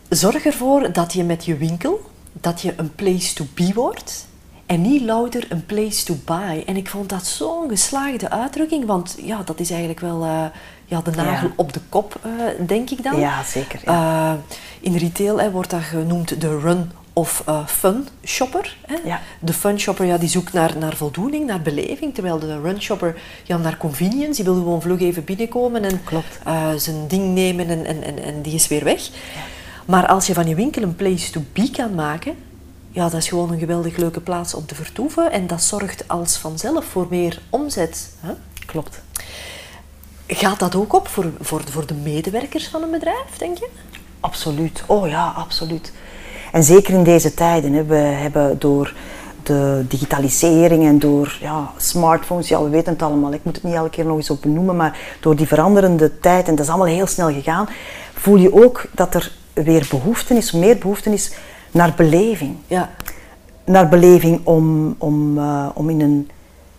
Zorg 0.08 0.44
ervoor 0.44 0.92
dat 0.92 1.12
je 1.12 1.24
met 1.24 1.44
je 1.44 1.56
winkel, 1.56 2.00
dat 2.32 2.60
je 2.60 2.74
een 2.76 2.94
place 2.94 3.34
to 3.34 3.44
be 3.54 3.70
wordt. 3.74 4.26
En 4.66 4.80
niet 4.80 5.02
louter 5.02 5.46
een 5.48 5.66
place 5.66 6.04
to 6.04 6.16
buy. 6.24 6.62
En 6.66 6.76
ik 6.76 6.88
vond 6.88 7.08
dat 7.08 7.26
zo'n 7.26 7.68
geslaagde 7.68 8.30
uitdrukking, 8.30 8.86
want 8.86 9.16
ja, 9.22 9.42
dat 9.44 9.60
is 9.60 9.70
eigenlijk 9.70 10.00
wel 10.00 10.50
ja, 10.94 11.00
de 11.02 11.10
nagel 11.10 11.48
Ja. 11.48 11.52
op 11.56 11.72
de 11.72 11.80
kop, 11.88 12.20
eh, 12.22 12.30
denk 12.66 12.90
ik 12.90 13.02
dan. 13.02 13.18
Ja, 13.20 13.42
zeker, 13.42 13.80
Eh, 13.84 14.32
in 14.80 14.96
retail 14.96 15.40
hè, 15.40 15.50
wordt 15.50 15.70
dat 15.70 15.80
genoemd 15.82 16.40
de 16.40 16.58
run 16.58 16.90
of 17.12 17.42
eh, 17.46 17.66
fun 17.66 18.08
shopper. 18.24 18.76
Hè. 18.86 18.96
Ja. 19.04 19.20
De 19.40 19.52
fun 19.52 19.78
shopper 19.80 20.06
ja, 20.06 20.18
die 20.18 20.28
zoekt 20.28 20.52
naar, 20.52 20.78
naar 20.78 20.96
voldoening, 20.96 21.46
naar 21.46 21.62
beleving, 21.62 22.14
terwijl 22.14 22.38
de 22.38 22.60
run 22.60 22.82
shopper 22.82 23.16
ja, 23.44 23.56
naar 23.56 23.76
convenience, 23.76 24.34
die 24.42 24.44
wil 24.44 24.54
gewoon 24.54 24.82
vlug 24.82 25.00
even 25.00 25.24
binnenkomen 25.24 25.84
en 25.84 26.04
Klopt. 26.04 26.38
zijn 26.76 27.08
ding 27.08 27.34
nemen 27.34 27.68
en, 27.68 27.84
en, 27.84 28.02
en, 28.02 28.22
en 28.22 28.42
die 28.42 28.54
is 28.54 28.68
weer 28.68 28.84
weg. 28.84 29.08
Maar 29.86 30.06
als 30.06 30.26
je 30.26 30.34
van 30.34 30.48
je 30.48 30.54
winkel 30.54 30.82
een 30.82 30.96
place 30.96 31.30
to 31.30 31.42
be 31.52 31.70
kan 31.70 31.94
maken, 31.94 32.34
ja, 32.90 33.02
dat 33.08 33.20
is 33.20 33.28
gewoon 33.28 33.52
een 33.52 33.58
geweldig 33.58 33.96
leuke 33.96 34.20
plaats 34.20 34.54
om 34.54 34.66
te 34.66 34.74
vertoeven 34.74 35.32
en 35.32 35.46
dat 35.46 35.62
zorgt 35.62 36.08
als 36.08 36.36
vanzelf 36.36 36.84
voor 36.84 37.06
meer 37.10 37.40
omzet. 37.50 38.14
Hè? 38.20 38.32
Klopt. 38.66 39.00
Gaat 40.26 40.58
dat 40.58 40.74
ook 40.74 40.92
op 40.92 41.08
voor, 41.08 41.32
voor, 41.40 41.62
voor 41.70 41.86
de 41.86 41.94
medewerkers 41.94 42.68
van 42.68 42.82
een 42.82 42.90
bedrijf, 42.90 43.36
denk 43.38 43.58
je? 43.58 43.68
Absoluut. 44.20 44.82
Oh 44.86 45.08
ja, 45.08 45.32
absoluut. 45.36 45.92
En 46.52 46.64
zeker 46.64 46.94
in 46.94 47.04
deze 47.04 47.34
tijden. 47.34 47.72
Hè, 47.72 47.84
we 47.84 47.94
hebben 47.94 48.58
door, 48.58 48.94
de 49.44 49.84
digitalisering 49.88 50.84
en 50.84 50.98
door 50.98 51.38
ja, 51.40 51.70
smartphones, 51.76 52.48
ja, 52.48 52.62
we 52.62 52.68
weten 52.68 52.92
het 52.92 53.02
allemaal, 53.02 53.32
ik 53.32 53.44
moet 53.44 53.54
het 53.54 53.64
niet 53.64 53.74
elke 53.74 53.90
keer 53.90 54.04
nog 54.04 54.16
eens 54.16 54.30
op 54.30 54.42
benoemen, 54.42 54.76
maar 54.76 54.98
door 55.20 55.36
die 55.36 55.46
veranderende 55.46 56.18
tijd, 56.18 56.48
en 56.48 56.54
dat 56.54 56.64
is 56.64 56.70
allemaal 56.70 56.94
heel 56.94 57.06
snel 57.06 57.32
gegaan, 57.32 57.68
voel 58.14 58.36
je 58.36 58.64
ook 58.64 58.86
dat 58.94 59.14
er 59.14 59.32
weer 59.52 59.86
behoefte 59.90 60.34
is, 60.34 60.52
meer 60.52 60.78
behoefte 60.78 61.12
is 61.12 61.32
naar 61.70 61.92
beleving. 61.96 62.56
Ja. 62.66 62.90
Naar 63.64 63.88
beleving 63.88 64.40
om, 64.46 64.94
om, 64.98 65.38
uh, 65.38 65.66
om 65.74 65.90
in 65.90 66.00
een 66.00 66.30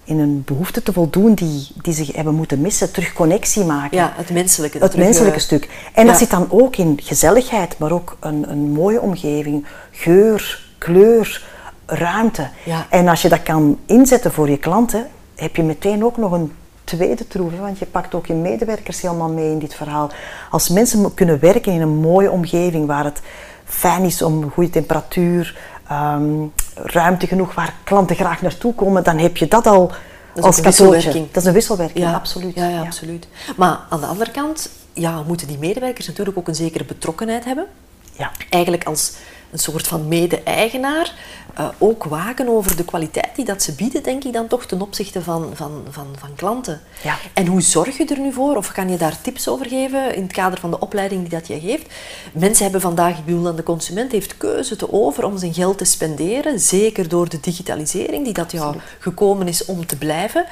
in 0.05 0.19
een 0.19 0.43
behoefte 0.45 0.83
te 0.83 0.93
voldoen 0.93 1.33
die, 1.33 1.67
die 1.81 1.93
ze 1.93 2.11
hebben 2.15 2.35
moeten 2.35 2.61
missen, 2.61 2.91
terug 2.91 3.13
connectie 3.13 3.63
maken. 3.63 3.97
Ja, 3.97 4.13
het 4.15 4.29
menselijke. 4.29 4.77
Het 4.77 4.97
menselijke 4.97 5.39
stuk. 5.39 5.69
En 5.93 6.07
dat 6.07 6.17
zit 6.17 6.29
dan 6.29 6.47
ook 6.49 6.75
in 6.75 6.99
gezelligheid, 7.03 7.77
maar 7.77 7.91
ook 7.91 8.17
een, 8.19 8.49
een 8.49 8.71
mooie 8.71 9.01
omgeving, 9.01 9.65
geur, 9.91 10.61
kleur, 10.77 11.43
ruimte. 11.85 12.49
Ja. 12.65 12.85
En 12.89 13.07
als 13.07 13.21
je 13.21 13.29
dat 13.29 13.43
kan 13.43 13.79
inzetten 13.85 14.31
voor 14.31 14.49
je 14.49 14.57
klanten, 14.57 15.07
heb 15.35 15.55
je 15.55 15.63
meteen 15.63 16.03
ook 16.03 16.17
nog 16.17 16.31
een 16.31 16.51
tweede 16.83 17.27
troef, 17.27 17.51
want 17.59 17.79
je 17.79 17.85
pakt 17.85 18.15
ook 18.15 18.25
je 18.25 18.33
medewerkers 18.33 19.01
helemaal 19.01 19.29
mee 19.29 19.51
in 19.51 19.59
dit 19.59 19.75
verhaal. 19.75 20.09
Als 20.49 20.69
mensen 20.69 21.13
kunnen 21.13 21.39
werken 21.39 21.71
in 21.71 21.81
een 21.81 21.97
mooie 21.97 22.31
omgeving 22.31 22.85
waar 22.85 23.03
het 23.03 23.21
fijn 23.65 24.03
is 24.03 24.21
om 24.21 24.51
goede 24.51 24.69
temperatuur, 24.69 25.57
um, 25.91 26.51
ruimte 26.75 27.27
genoeg 27.27 27.53
waar 27.53 27.73
klanten 27.83 28.15
graag 28.15 28.41
naartoe 28.41 28.73
komen, 28.73 29.03
dan 29.03 29.17
heb 29.17 29.37
je 29.37 29.47
dat 29.47 29.67
al 29.67 29.91
dat 30.33 30.43
als 30.43 30.59
wisselwerking. 30.59 31.27
Dat 31.31 31.41
is 31.41 31.47
een 31.47 31.53
wisselwerking, 31.53 32.05
ja, 32.05 32.13
absoluut. 32.13 32.55
Ja, 32.55 32.67
ja, 32.67 32.81
absoluut. 32.81 33.27
Maar 33.55 33.79
aan 33.89 33.99
de 33.99 34.05
andere 34.05 34.31
kant 34.31 34.69
ja, 34.93 35.21
moeten 35.21 35.47
die 35.47 35.57
medewerkers 35.57 36.07
natuurlijk 36.07 36.37
ook 36.37 36.47
een 36.47 36.55
zekere 36.55 36.85
betrokkenheid 36.85 37.45
hebben. 37.45 37.65
Ja. 38.11 38.31
Eigenlijk 38.49 38.83
als 38.83 39.13
een 39.51 39.59
soort 39.59 39.87
van 39.87 40.07
mede-eigenaar 40.07 41.13
uh, 41.59 41.69
ook 41.77 42.03
waken 42.03 42.49
over 42.49 42.75
de 42.75 42.85
kwaliteit 42.85 43.35
die 43.35 43.45
dat 43.45 43.63
ze 43.63 43.75
bieden, 43.75 44.03
denk 44.03 44.23
ik 44.23 44.33
dan 44.33 44.47
toch 44.47 44.65
ten 44.65 44.81
opzichte 44.81 45.21
van, 45.21 45.51
van, 45.53 45.85
van, 45.89 46.07
van 46.19 46.35
klanten. 46.35 46.81
Ja. 47.03 47.17
En 47.33 47.45
hoe 47.45 47.61
zorg 47.61 47.97
je 47.97 48.05
er 48.05 48.19
nu 48.19 48.33
voor, 48.33 48.55
of 48.55 48.71
kan 48.71 48.89
je 48.89 48.97
daar 48.97 49.21
tips 49.21 49.47
over 49.47 49.65
geven 49.65 50.15
in 50.15 50.23
het 50.23 50.31
kader 50.31 50.59
van 50.59 50.71
de 50.71 50.79
opleiding 50.79 51.21
die 51.21 51.29
dat 51.29 51.47
je 51.47 51.59
geeft? 51.59 51.93
Mensen 52.33 52.63
hebben 52.63 52.81
vandaag, 52.81 53.17
ik 53.17 53.25
bedoel, 53.25 53.43
dan 53.43 53.55
de 53.55 53.63
consument 53.63 54.11
heeft 54.11 54.37
keuze 54.37 54.75
te 54.75 54.91
over 54.91 55.25
om 55.25 55.37
zijn 55.37 55.53
geld 55.53 55.77
te 55.77 55.85
spenderen, 55.85 56.59
zeker 56.59 57.07
door 57.07 57.29
de 57.29 57.39
digitalisering 57.39 58.23
die 58.23 58.33
dat 58.33 58.51
jou 58.51 58.75
gekomen 58.99 59.47
is 59.47 59.65
om 59.65 59.85
te 59.85 59.97
blijven. 59.97 60.45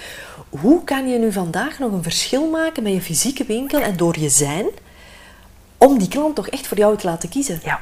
Hoe 0.50 0.84
kan 0.84 1.10
je 1.10 1.20
nu 1.20 1.32
vandaag 1.32 1.80
nog 1.80 1.92
een 1.92 2.04
verschil 2.04 2.50
maken 2.50 2.84
met 2.84 2.94
je 2.94 3.02
fysieke 3.02 3.46
winkel 3.46 3.80
en 3.80 3.98
door 3.98 4.20
je 4.20 4.30
zijn, 4.30 4.66
om 5.78 6.00
die 6.00 6.08
klant 6.08 6.36
toch 6.36 6.48
echt 6.50 6.68
voor 6.68 6.78
jou 6.78 6.98
te 6.98 7.08
laten 7.08 7.30
kiezen? 7.30 7.60
Ja. 7.64 7.82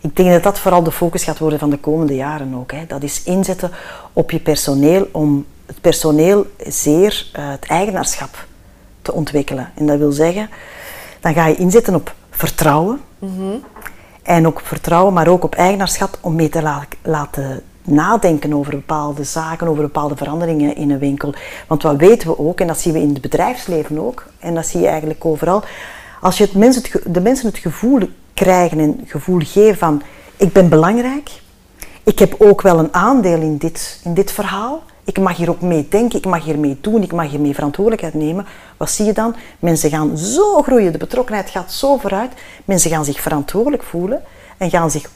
Ik 0.00 0.16
denk 0.16 0.30
dat 0.30 0.42
dat 0.42 0.58
vooral 0.58 0.82
de 0.82 0.92
focus 0.92 1.24
gaat 1.24 1.38
worden 1.38 1.58
van 1.58 1.70
de 1.70 1.78
komende 1.78 2.14
jaren 2.14 2.54
ook. 2.54 2.72
Hè. 2.72 2.86
Dat 2.86 3.02
is 3.02 3.22
inzetten 3.22 3.70
op 4.12 4.30
je 4.30 4.40
personeel 4.40 5.08
om 5.12 5.46
het 5.66 5.80
personeel 5.80 6.46
zeer 6.66 7.26
uh, 7.38 7.50
het 7.50 7.64
eigenaarschap 7.64 8.46
te 9.02 9.12
ontwikkelen. 9.12 9.70
En 9.74 9.86
dat 9.86 9.98
wil 9.98 10.12
zeggen, 10.12 10.50
dan 11.20 11.34
ga 11.34 11.46
je 11.46 11.56
inzetten 11.56 11.94
op 11.94 12.14
vertrouwen. 12.30 13.00
Mm 13.18 13.64
En 14.22 14.46
ook 14.46 14.60
vertrouwen, 14.60 15.12
maar 15.12 15.28
ook 15.28 15.44
op 15.44 15.54
eigenaarschap 15.54 16.18
om 16.20 16.34
mee 16.34 16.48
te 16.48 16.62
la 16.62 16.86
laten 17.02 17.62
nadenken 17.86 18.52
over 18.52 18.72
bepaalde 18.72 19.24
zaken, 19.24 19.68
over 19.68 19.82
bepaalde 19.82 20.16
veranderingen 20.16 20.76
in 20.76 20.90
een 20.90 20.98
winkel. 20.98 21.34
Want 21.66 21.82
wat 21.82 21.96
weten 21.96 22.28
we 22.28 22.38
ook, 22.38 22.60
en 22.60 22.66
dat 22.66 22.80
zien 22.80 22.92
we 22.92 23.00
in 23.00 23.08
het 23.08 23.20
bedrijfsleven 23.20 23.98
ook, 23.98 24.26
en 24.38 24.54
dat 24.54 24.66
zie 24.66 24.80
je 24.80 24.86
eigenlijk 24.86 25.24
overal, 25.24 25.62
als 26.26 26.38
je 26.38 26.44
het 26.44 26.54
mensen 26.54 26.82
het, 26.82 27.14
de 27.14 27.20
mensen 27.20 27.46
het 27.46 27.58
gevoel 27.58 28.08
krijgen 28.34 28.78
en 28.78 29.00
gevoel 29.06 29.40
geven 29.44 29.78
van 29.78 30.02
ik 30.36 30.52
ben 30.52 30.68
belangrijk, 30.68 31.30
ik 32.02 32.18
heb 32.18 32.34
ook 32.38 32.62
wel 32.62 32.78
een 32.78 32.94
aandeel 32.94 33.40
in 33.40 33.56
dit, 33.56 34.00
in 34.04 34.14
dit 34.14 34.32
verhaal, 34.32 34.82
ik 35.04 35.18
mag 35.18 35.36
hier 35.36 35.50
ook 35.50 35.60
mee 35.60 35.86
denken, 35.88 36.18
ik 36.18 36.26
mag 36.26 36.44
hier 36.44 36.58
mee 36.58 36.78
doen, 36.80 37.02
ik 37.02 37.12
mag 37.12 37.30
hier 37.30 37.40
mee 37.40 37.54
verantwoordelijkheid 37.54 38.14
nemen. 38.14 38.46
Wat 38.76 38.90
zie 38.90 39.04
je 39.04 39.12
dan? 39.12 39.34
Mensen 39.58 39.90
gaan 39.90 40.18
zo 40.18 40.62
groeien, 40.62 40.92
de 40.92 40.98
betrokkenheid 40.98 41.50
gaat 41.50 41.72
zo 41.72 41.96
vooruit, 41.96 42.32
mensen 42.64 42.90
gaan 42.90 43.04
zich 43.04 43.20
verantwoordelijk 43.20 43.82
voelen 43.82 44.22
en 44.58 44.70
gaan 44.70 44.90
zich 44.90 45.10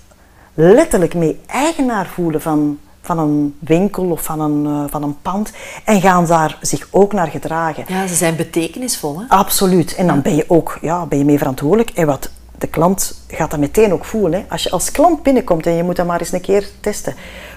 letterlijk 0.54 1.14
mee 1.14 1.40
eigenaar 1.46 2.06
voelen 2.06 2.40
van, 2.40 2.78
van 3.02 3.18
een 3.18 3.56
winkel 3.58 4.10
of 4.10 4.22
van 4.22 4.40
een, 4.40 4.64
uh, 4.64 4.84
van 4.90 5.02
een 5.02 5.20
pand 5.22 5.52
en 5.84 6.00
gaan 6.00 6.26
daar 6.26 6.58
zich 6.60 6.88
ook 6.90 7.12
naar 7.12 7.28
gedragen. 7.28 7.84
Ja, 7.88 8.06
ze 8.06 8.14
zijn 8.14 8.36
betekenisvol. 8.36 9.18
Hè? 9.18 9.24
Absoluut. 9.28 9.94
En 9.94 10.06
dan 10.06 10.22
ben 10.22 10.36
je 10.36 10.44
ook 10.48 10.78
ja, 10.80 11.06
ben 11.06 11.18
je 11.18 11.24
mee 11.24 11.38
verantwoordelijk. 11.38 11.90
En 11.90 12.06
wat 12.06 12.30
de 12.58 12.66
klant 12.66 13.22
gaat 13.28 13.50
dat 13.50 13.60
meteen 13.60 13.92
ook 13.92 14.04
voelen. 14.04 14.32
Hè. 14.32 14.44
Als 14.48 14.62
je 14.62 14.70
als 14.70 14.90
klant 14.90 15.22
binnenkomt 15.22 15.66
en 15.66 15.72
je 15.72 15.82
moet 15.82 15.96
dat 15.96 16.06
maar 16.06 16.20
eens 16.20 16.32
een 16.32 16.40
keer 16.40 16.68
testen, 16.80 17.14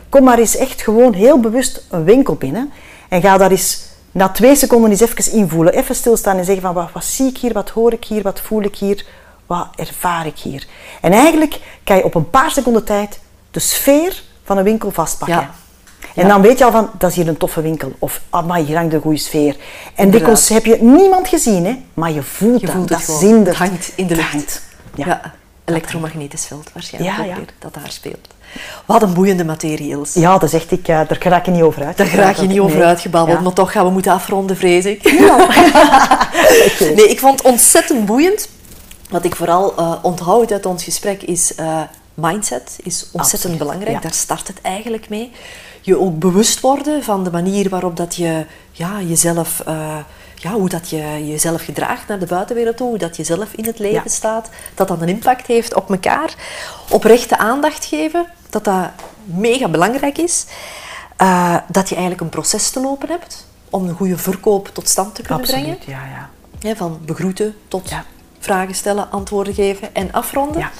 kom 0.09 0.23
maar 0.23 0.39
eens 0.39 0.55
echt 0.55 0.81
gewoon 0.81 1.13
heel 1.13 1.39
bewust 1.39 1.85
een 1.89 2.03
winkel 2.03 2.35
binnen 2.35 2.71
en 3.09 3.21
ga 3.21 3.37
daar 3.37 3.51
eens 3.51 3.91
na 4.11 4.29
twee 4.29 4.55
seconden 4.55 4.91
eens 4.91 5.01
even 5.01 5.31
invoelen. 5.31 5.73
Even 5.73 5.95
stilstaan 5.95 6.37
en 6.37 6.45
zeggen 6.45 6.63
van 6.63 6.73
wat, 6.73 6.91
wat 6.91 7.05
zie 7.05 7.27
ik 7.27 7.37
hier, 7.37 7.53
wat 7.53 7.69
hoor 7.69 7.93
ik 7.93 8.05
hier, 8.05 8.21
wat 8.21 8.39
voel 8.39 8.61
ik 8.61 8.75
hier, 8.75 9.05
wat 9.45 9.67
ervaar 9.75 10.25
ik 10.25 10.37
hier. 10.37 10.67
En 11.01 11.11
eigenlijk 11.11 11.59
kan 11.83 11.97
je 11.97 12.03
op 12.03 12.15
een 12.15 12.29
paar 12.29 12.51
seconden 12.51 12.83
tijd 12.83 13.19
de 13.51 13.59
sfeer 13.59 14.23
van 14.43 14.57
een 14.57 14.63
winkel 14.63 14.91
vastpakken. 14.91 15.37
Ja. 15.37 15.51
En 16.21 16.27
dan 16.27 16.41
weet 16.41 16.57
je 16.57 16.65
al 16.65 16.71
van, 16.71 16.89
dat 16.97 17.09
is 17.09 17.15
hier 17.15 17.27
een 17.27 17.37
toffe 17.37 17.61
winkel. 17.61 17.91
Of, 17.99 18.21
ah, 18.29 18.45
maar 18.45 18.59
hier 18.59 18.77
hangt 18.77 18.93
een 18.93 19.01
goede 19.01 19.17
sfeer. 19.17 19.55
En 19.95 20.09
dikwijls 20.09 20.49
heb 20.49 20.65
je 20.65 20.77
niemand 20.81 21.27
gezien, 21.27 21.65
hè, 21.65 21.77
maar 21.93 22.11
je 22.11 22.23
voelt 22.23 22.59
Je 22.59 22.65
dat. 22.65 22.75
voelt 22.75 22.87
dat 22.89 23.05
het 23.05 23.15
zindert. 23.17 23.57
Het 23.57 23.67
hangt 23.69 23.91
in 23.95 24.07
de 24.07 24.15
lucht. 24.15 24.31
hangt. 24.31 24.61
Ja. 24.95 25.05
Ja. 25.05 25.33
elektromagnetisch 25.65 26.45
veld 26.45 26.69
waarschijnlijk 26.73 27.17
weer, 27.17 27.45
dat 27.59 27.73
daar 27.73 27.91
speelt. 27.91 28.27
Wat 28.85 29.01
een 29.01 29.13
boeiende 29.13 29.45
materie, 29.45 29.89
Ilse. 29.89 30.19
Ja, 30.19 30.37
dat 30.37 30.49
zegt 30.49 30.71
ik, 30.71 30.87
eh, 30.87 30.99
daar 31.07 31.17
raak 31.19 31.45
je 31.45 31.51
niet 31.51 31.61
over 31.61 31.85
uit. 31.85 31.97
Daar 31.97 32.13
raak 32.15 32.35
je 32.35 32.47
niet 32.47 32.59
over 32.59 32.77
Nee. 32.77 32.85
uitgebabbeld, 32.87 33.37
Ja. 33.37 33.43
maar 33.43 33.53
toch 33.53 33.71
gaan 33.71 33.85
we 33.85 33.91
moeten 33.91 34.11
afronden, 34.11 34.57
vrees 34.57 34.85
ik. 34.85 35.03
Nee, 36.95 37.09
ik 37.09 37.19
vond 37.19 37.37
het 37.37 37.47
ontzettend 37.51 38.05
boeiend. 38.05 38.49
Wat 39.09 39.25
ik 39.25 39.35
vooral 39.35 39.75
eh, 39.77 39.93
onthoud 40.01 40.51
uit 40.51 40.65
ons 40.65 40.83
gesprek 40.83 41.21
is 41.21 41.55
eh, 41.55 41.81
mindset 42.13 42.77
is 42.83 43.01
ontzettend 43.11 43.21
Absoluut, 43.33 43.57
belangrijk. 43.57 43.95
ja. 43.95 43.99
Daar 44.01 44.13
start 44.13 44.47
het 44.47 44.61
eigenlijk 44.61 45.09
mee. 45.09 45.31
Je 45.81 45.99
ook 45.99 46.19
bewust 46.19 46.59
worden 46.59 47.03
van 47.03 47.23
de 47.23 47.31
manier 47.31 47.69
waarop 47.69 47.97
dat 47.97 48.15
je 48.15 48.45
ja, 48.71 49.01
jezelf, 49.01 49.59
eh, 49.65 49.97
ja, 50.35 50.51
hoe 50.51 50.69
dat 50.69 50.89
je 50.89 51.27
jezelf 51.27 51.63
gedraagt 51.63 52.07
naar 52.07 52.19
de 52.19 52.25
buitenwereld 52.25 52.77
toe, 52.77 52.87
hoe 52.87 52.97
dat 52.97 53.17
je 53.17 53.23
zelf 53.23 53.53
in 53.53 53.65
het 53.65 53.79
leven 53.79 54.01
Ja. 54.05 54.11
staat, 54.11 54.49
dat 54.75 54.87
dat 54.87 55.01
een 55.01 55.09
impact 55.09 55.47
heeft 55.47 55.73
op 55.73 55.89
elkaar. 55.91 56.33
Oprechte 56.89 57.37
aandacht 57.37 57.85
geven, 57.85 58.25
dat 58.49 58.63
dat 58.63 58.89
mega 59.23 59.67
belangrijk 59.67 60.17
is. 60.17 60.45
Eh, 61.17 61.57
dat 61.67 61.89
je 61.89 61.93
eigenlijk 61.95 62.23
een 62.23 62.29
proces 62.29 62.69
te 62.69 62.79
lopen 62.81 63.09
hebt 63.09 63.45
om 63.69 63.87
een 63.87 63.95
goede 63.95 64.17
verkoop 64.17 64.69
tot 64.73 64.89
stand 64.89 65.15
te 65.15 65.21
kunnen 65.21 65.45
brengen. 65.45 65.69
Absoluut, 65.75 65.95
ja, 65.95 66.05
ja. 66.05 66.29
Hè, 66.67 66.75
van 66.75 66.99
begroeten 67.05 67.55
tot 67.67 67.89
Ja. 67.89 68.05
vragen 68.39 68.75
stellen, 68.75 69.11
antwoorden 69.11 69.53
geven 69.53 69.95
en 69.95 70.11
afronden. 70.11 70.59
Ja. 70.61 70.71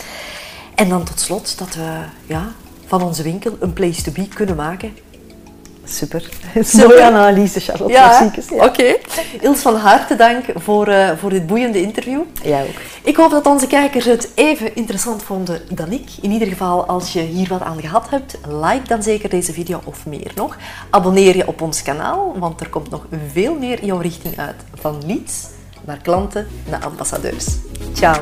En 0.76 0.90
dan 0.90 1.04
tot 1.04 1.20
slot 1.20 1.58
dat 1.58 1.76
we 1.76 2.00
ja, 2.26 2.52
van 2.86 3.02
onze 3.04 3.24
winkel 3.24 3.56
een 3.60 3.74
place 3.74 4.02
to 4.02 4.12
be 4.12 4.28
kunnen 4.28 4.56
maken. 4.56 4.98
Super. 5.86 6.30
Mooie 6.78 7.04
analyse, 7.04 7.60
Charlotte. 7.60 7.94
Klassiekers, 7.94 8.50
Ja. 8.50 8.66
oké. 8.66 8.96
Ils, 9.42 9.62
van 9.62 9.76
harte 9.76 10.16
dank 10.16 10.46
voor, 10.56 10.88
eh, 10.88 11.10
voor 11.18 11.30
dit 11.30 11.48
boeiende 11.48 11.82
interview. 11.82 12.22
Jij 12.44 12.62
ook. 12.64 12.76
Ik 13.04 13.16
hoop 13.16 13.32
dat 13.32 13.46
onze 13.46 13.68
kijkers 13.68 14.06
het 14.06 14.30
even 14.36 14.76
interessant 14.76 15.24
vonden 15.24 15.62
dan 15.70 15.92
ik. 15.92 16.10
In 16.22 16.32
ieder 16.32 16.48
geval, 16.48 16.86
als 16.86 17.14
je 17.14 17.20
hier 17.22 17.48
wat 17.48 17.62
aan 17.62 17.82
gehad 17.82 18.10
hebt, 18.10 18.38
like 18.48 18.88
dan 18.88 19.04
zeker 19.04 19.30
deze 19.30 19.54
video 19.54 19.82
of 19.84 20.06
meer 20.06 20.32
nog. 20.36 20.58
Abonneer 20.90 21.36
je 21.38 21.48
op 21.48 21.62
ons 21.62 21.82
kanaal, 21.82 22.36
want 22.40 22.62
er 22.62 22.70
komt 22.70 22.90
nog 22.90 23.06
veel 23.34 23.56
meer 23.60 23.80
in 23.82 23.86
jouw 23.86 24.00
richting 24.00 24.40
uit. 24.40 24.56
Van 24.74 25.02
leads 25.06 25.48
naar 25.86 25.98
klanten 26.02 26.48
naar 26.70 26.86
ambassadeurs. 26.86 27.48
Ciao. 27.94 28.16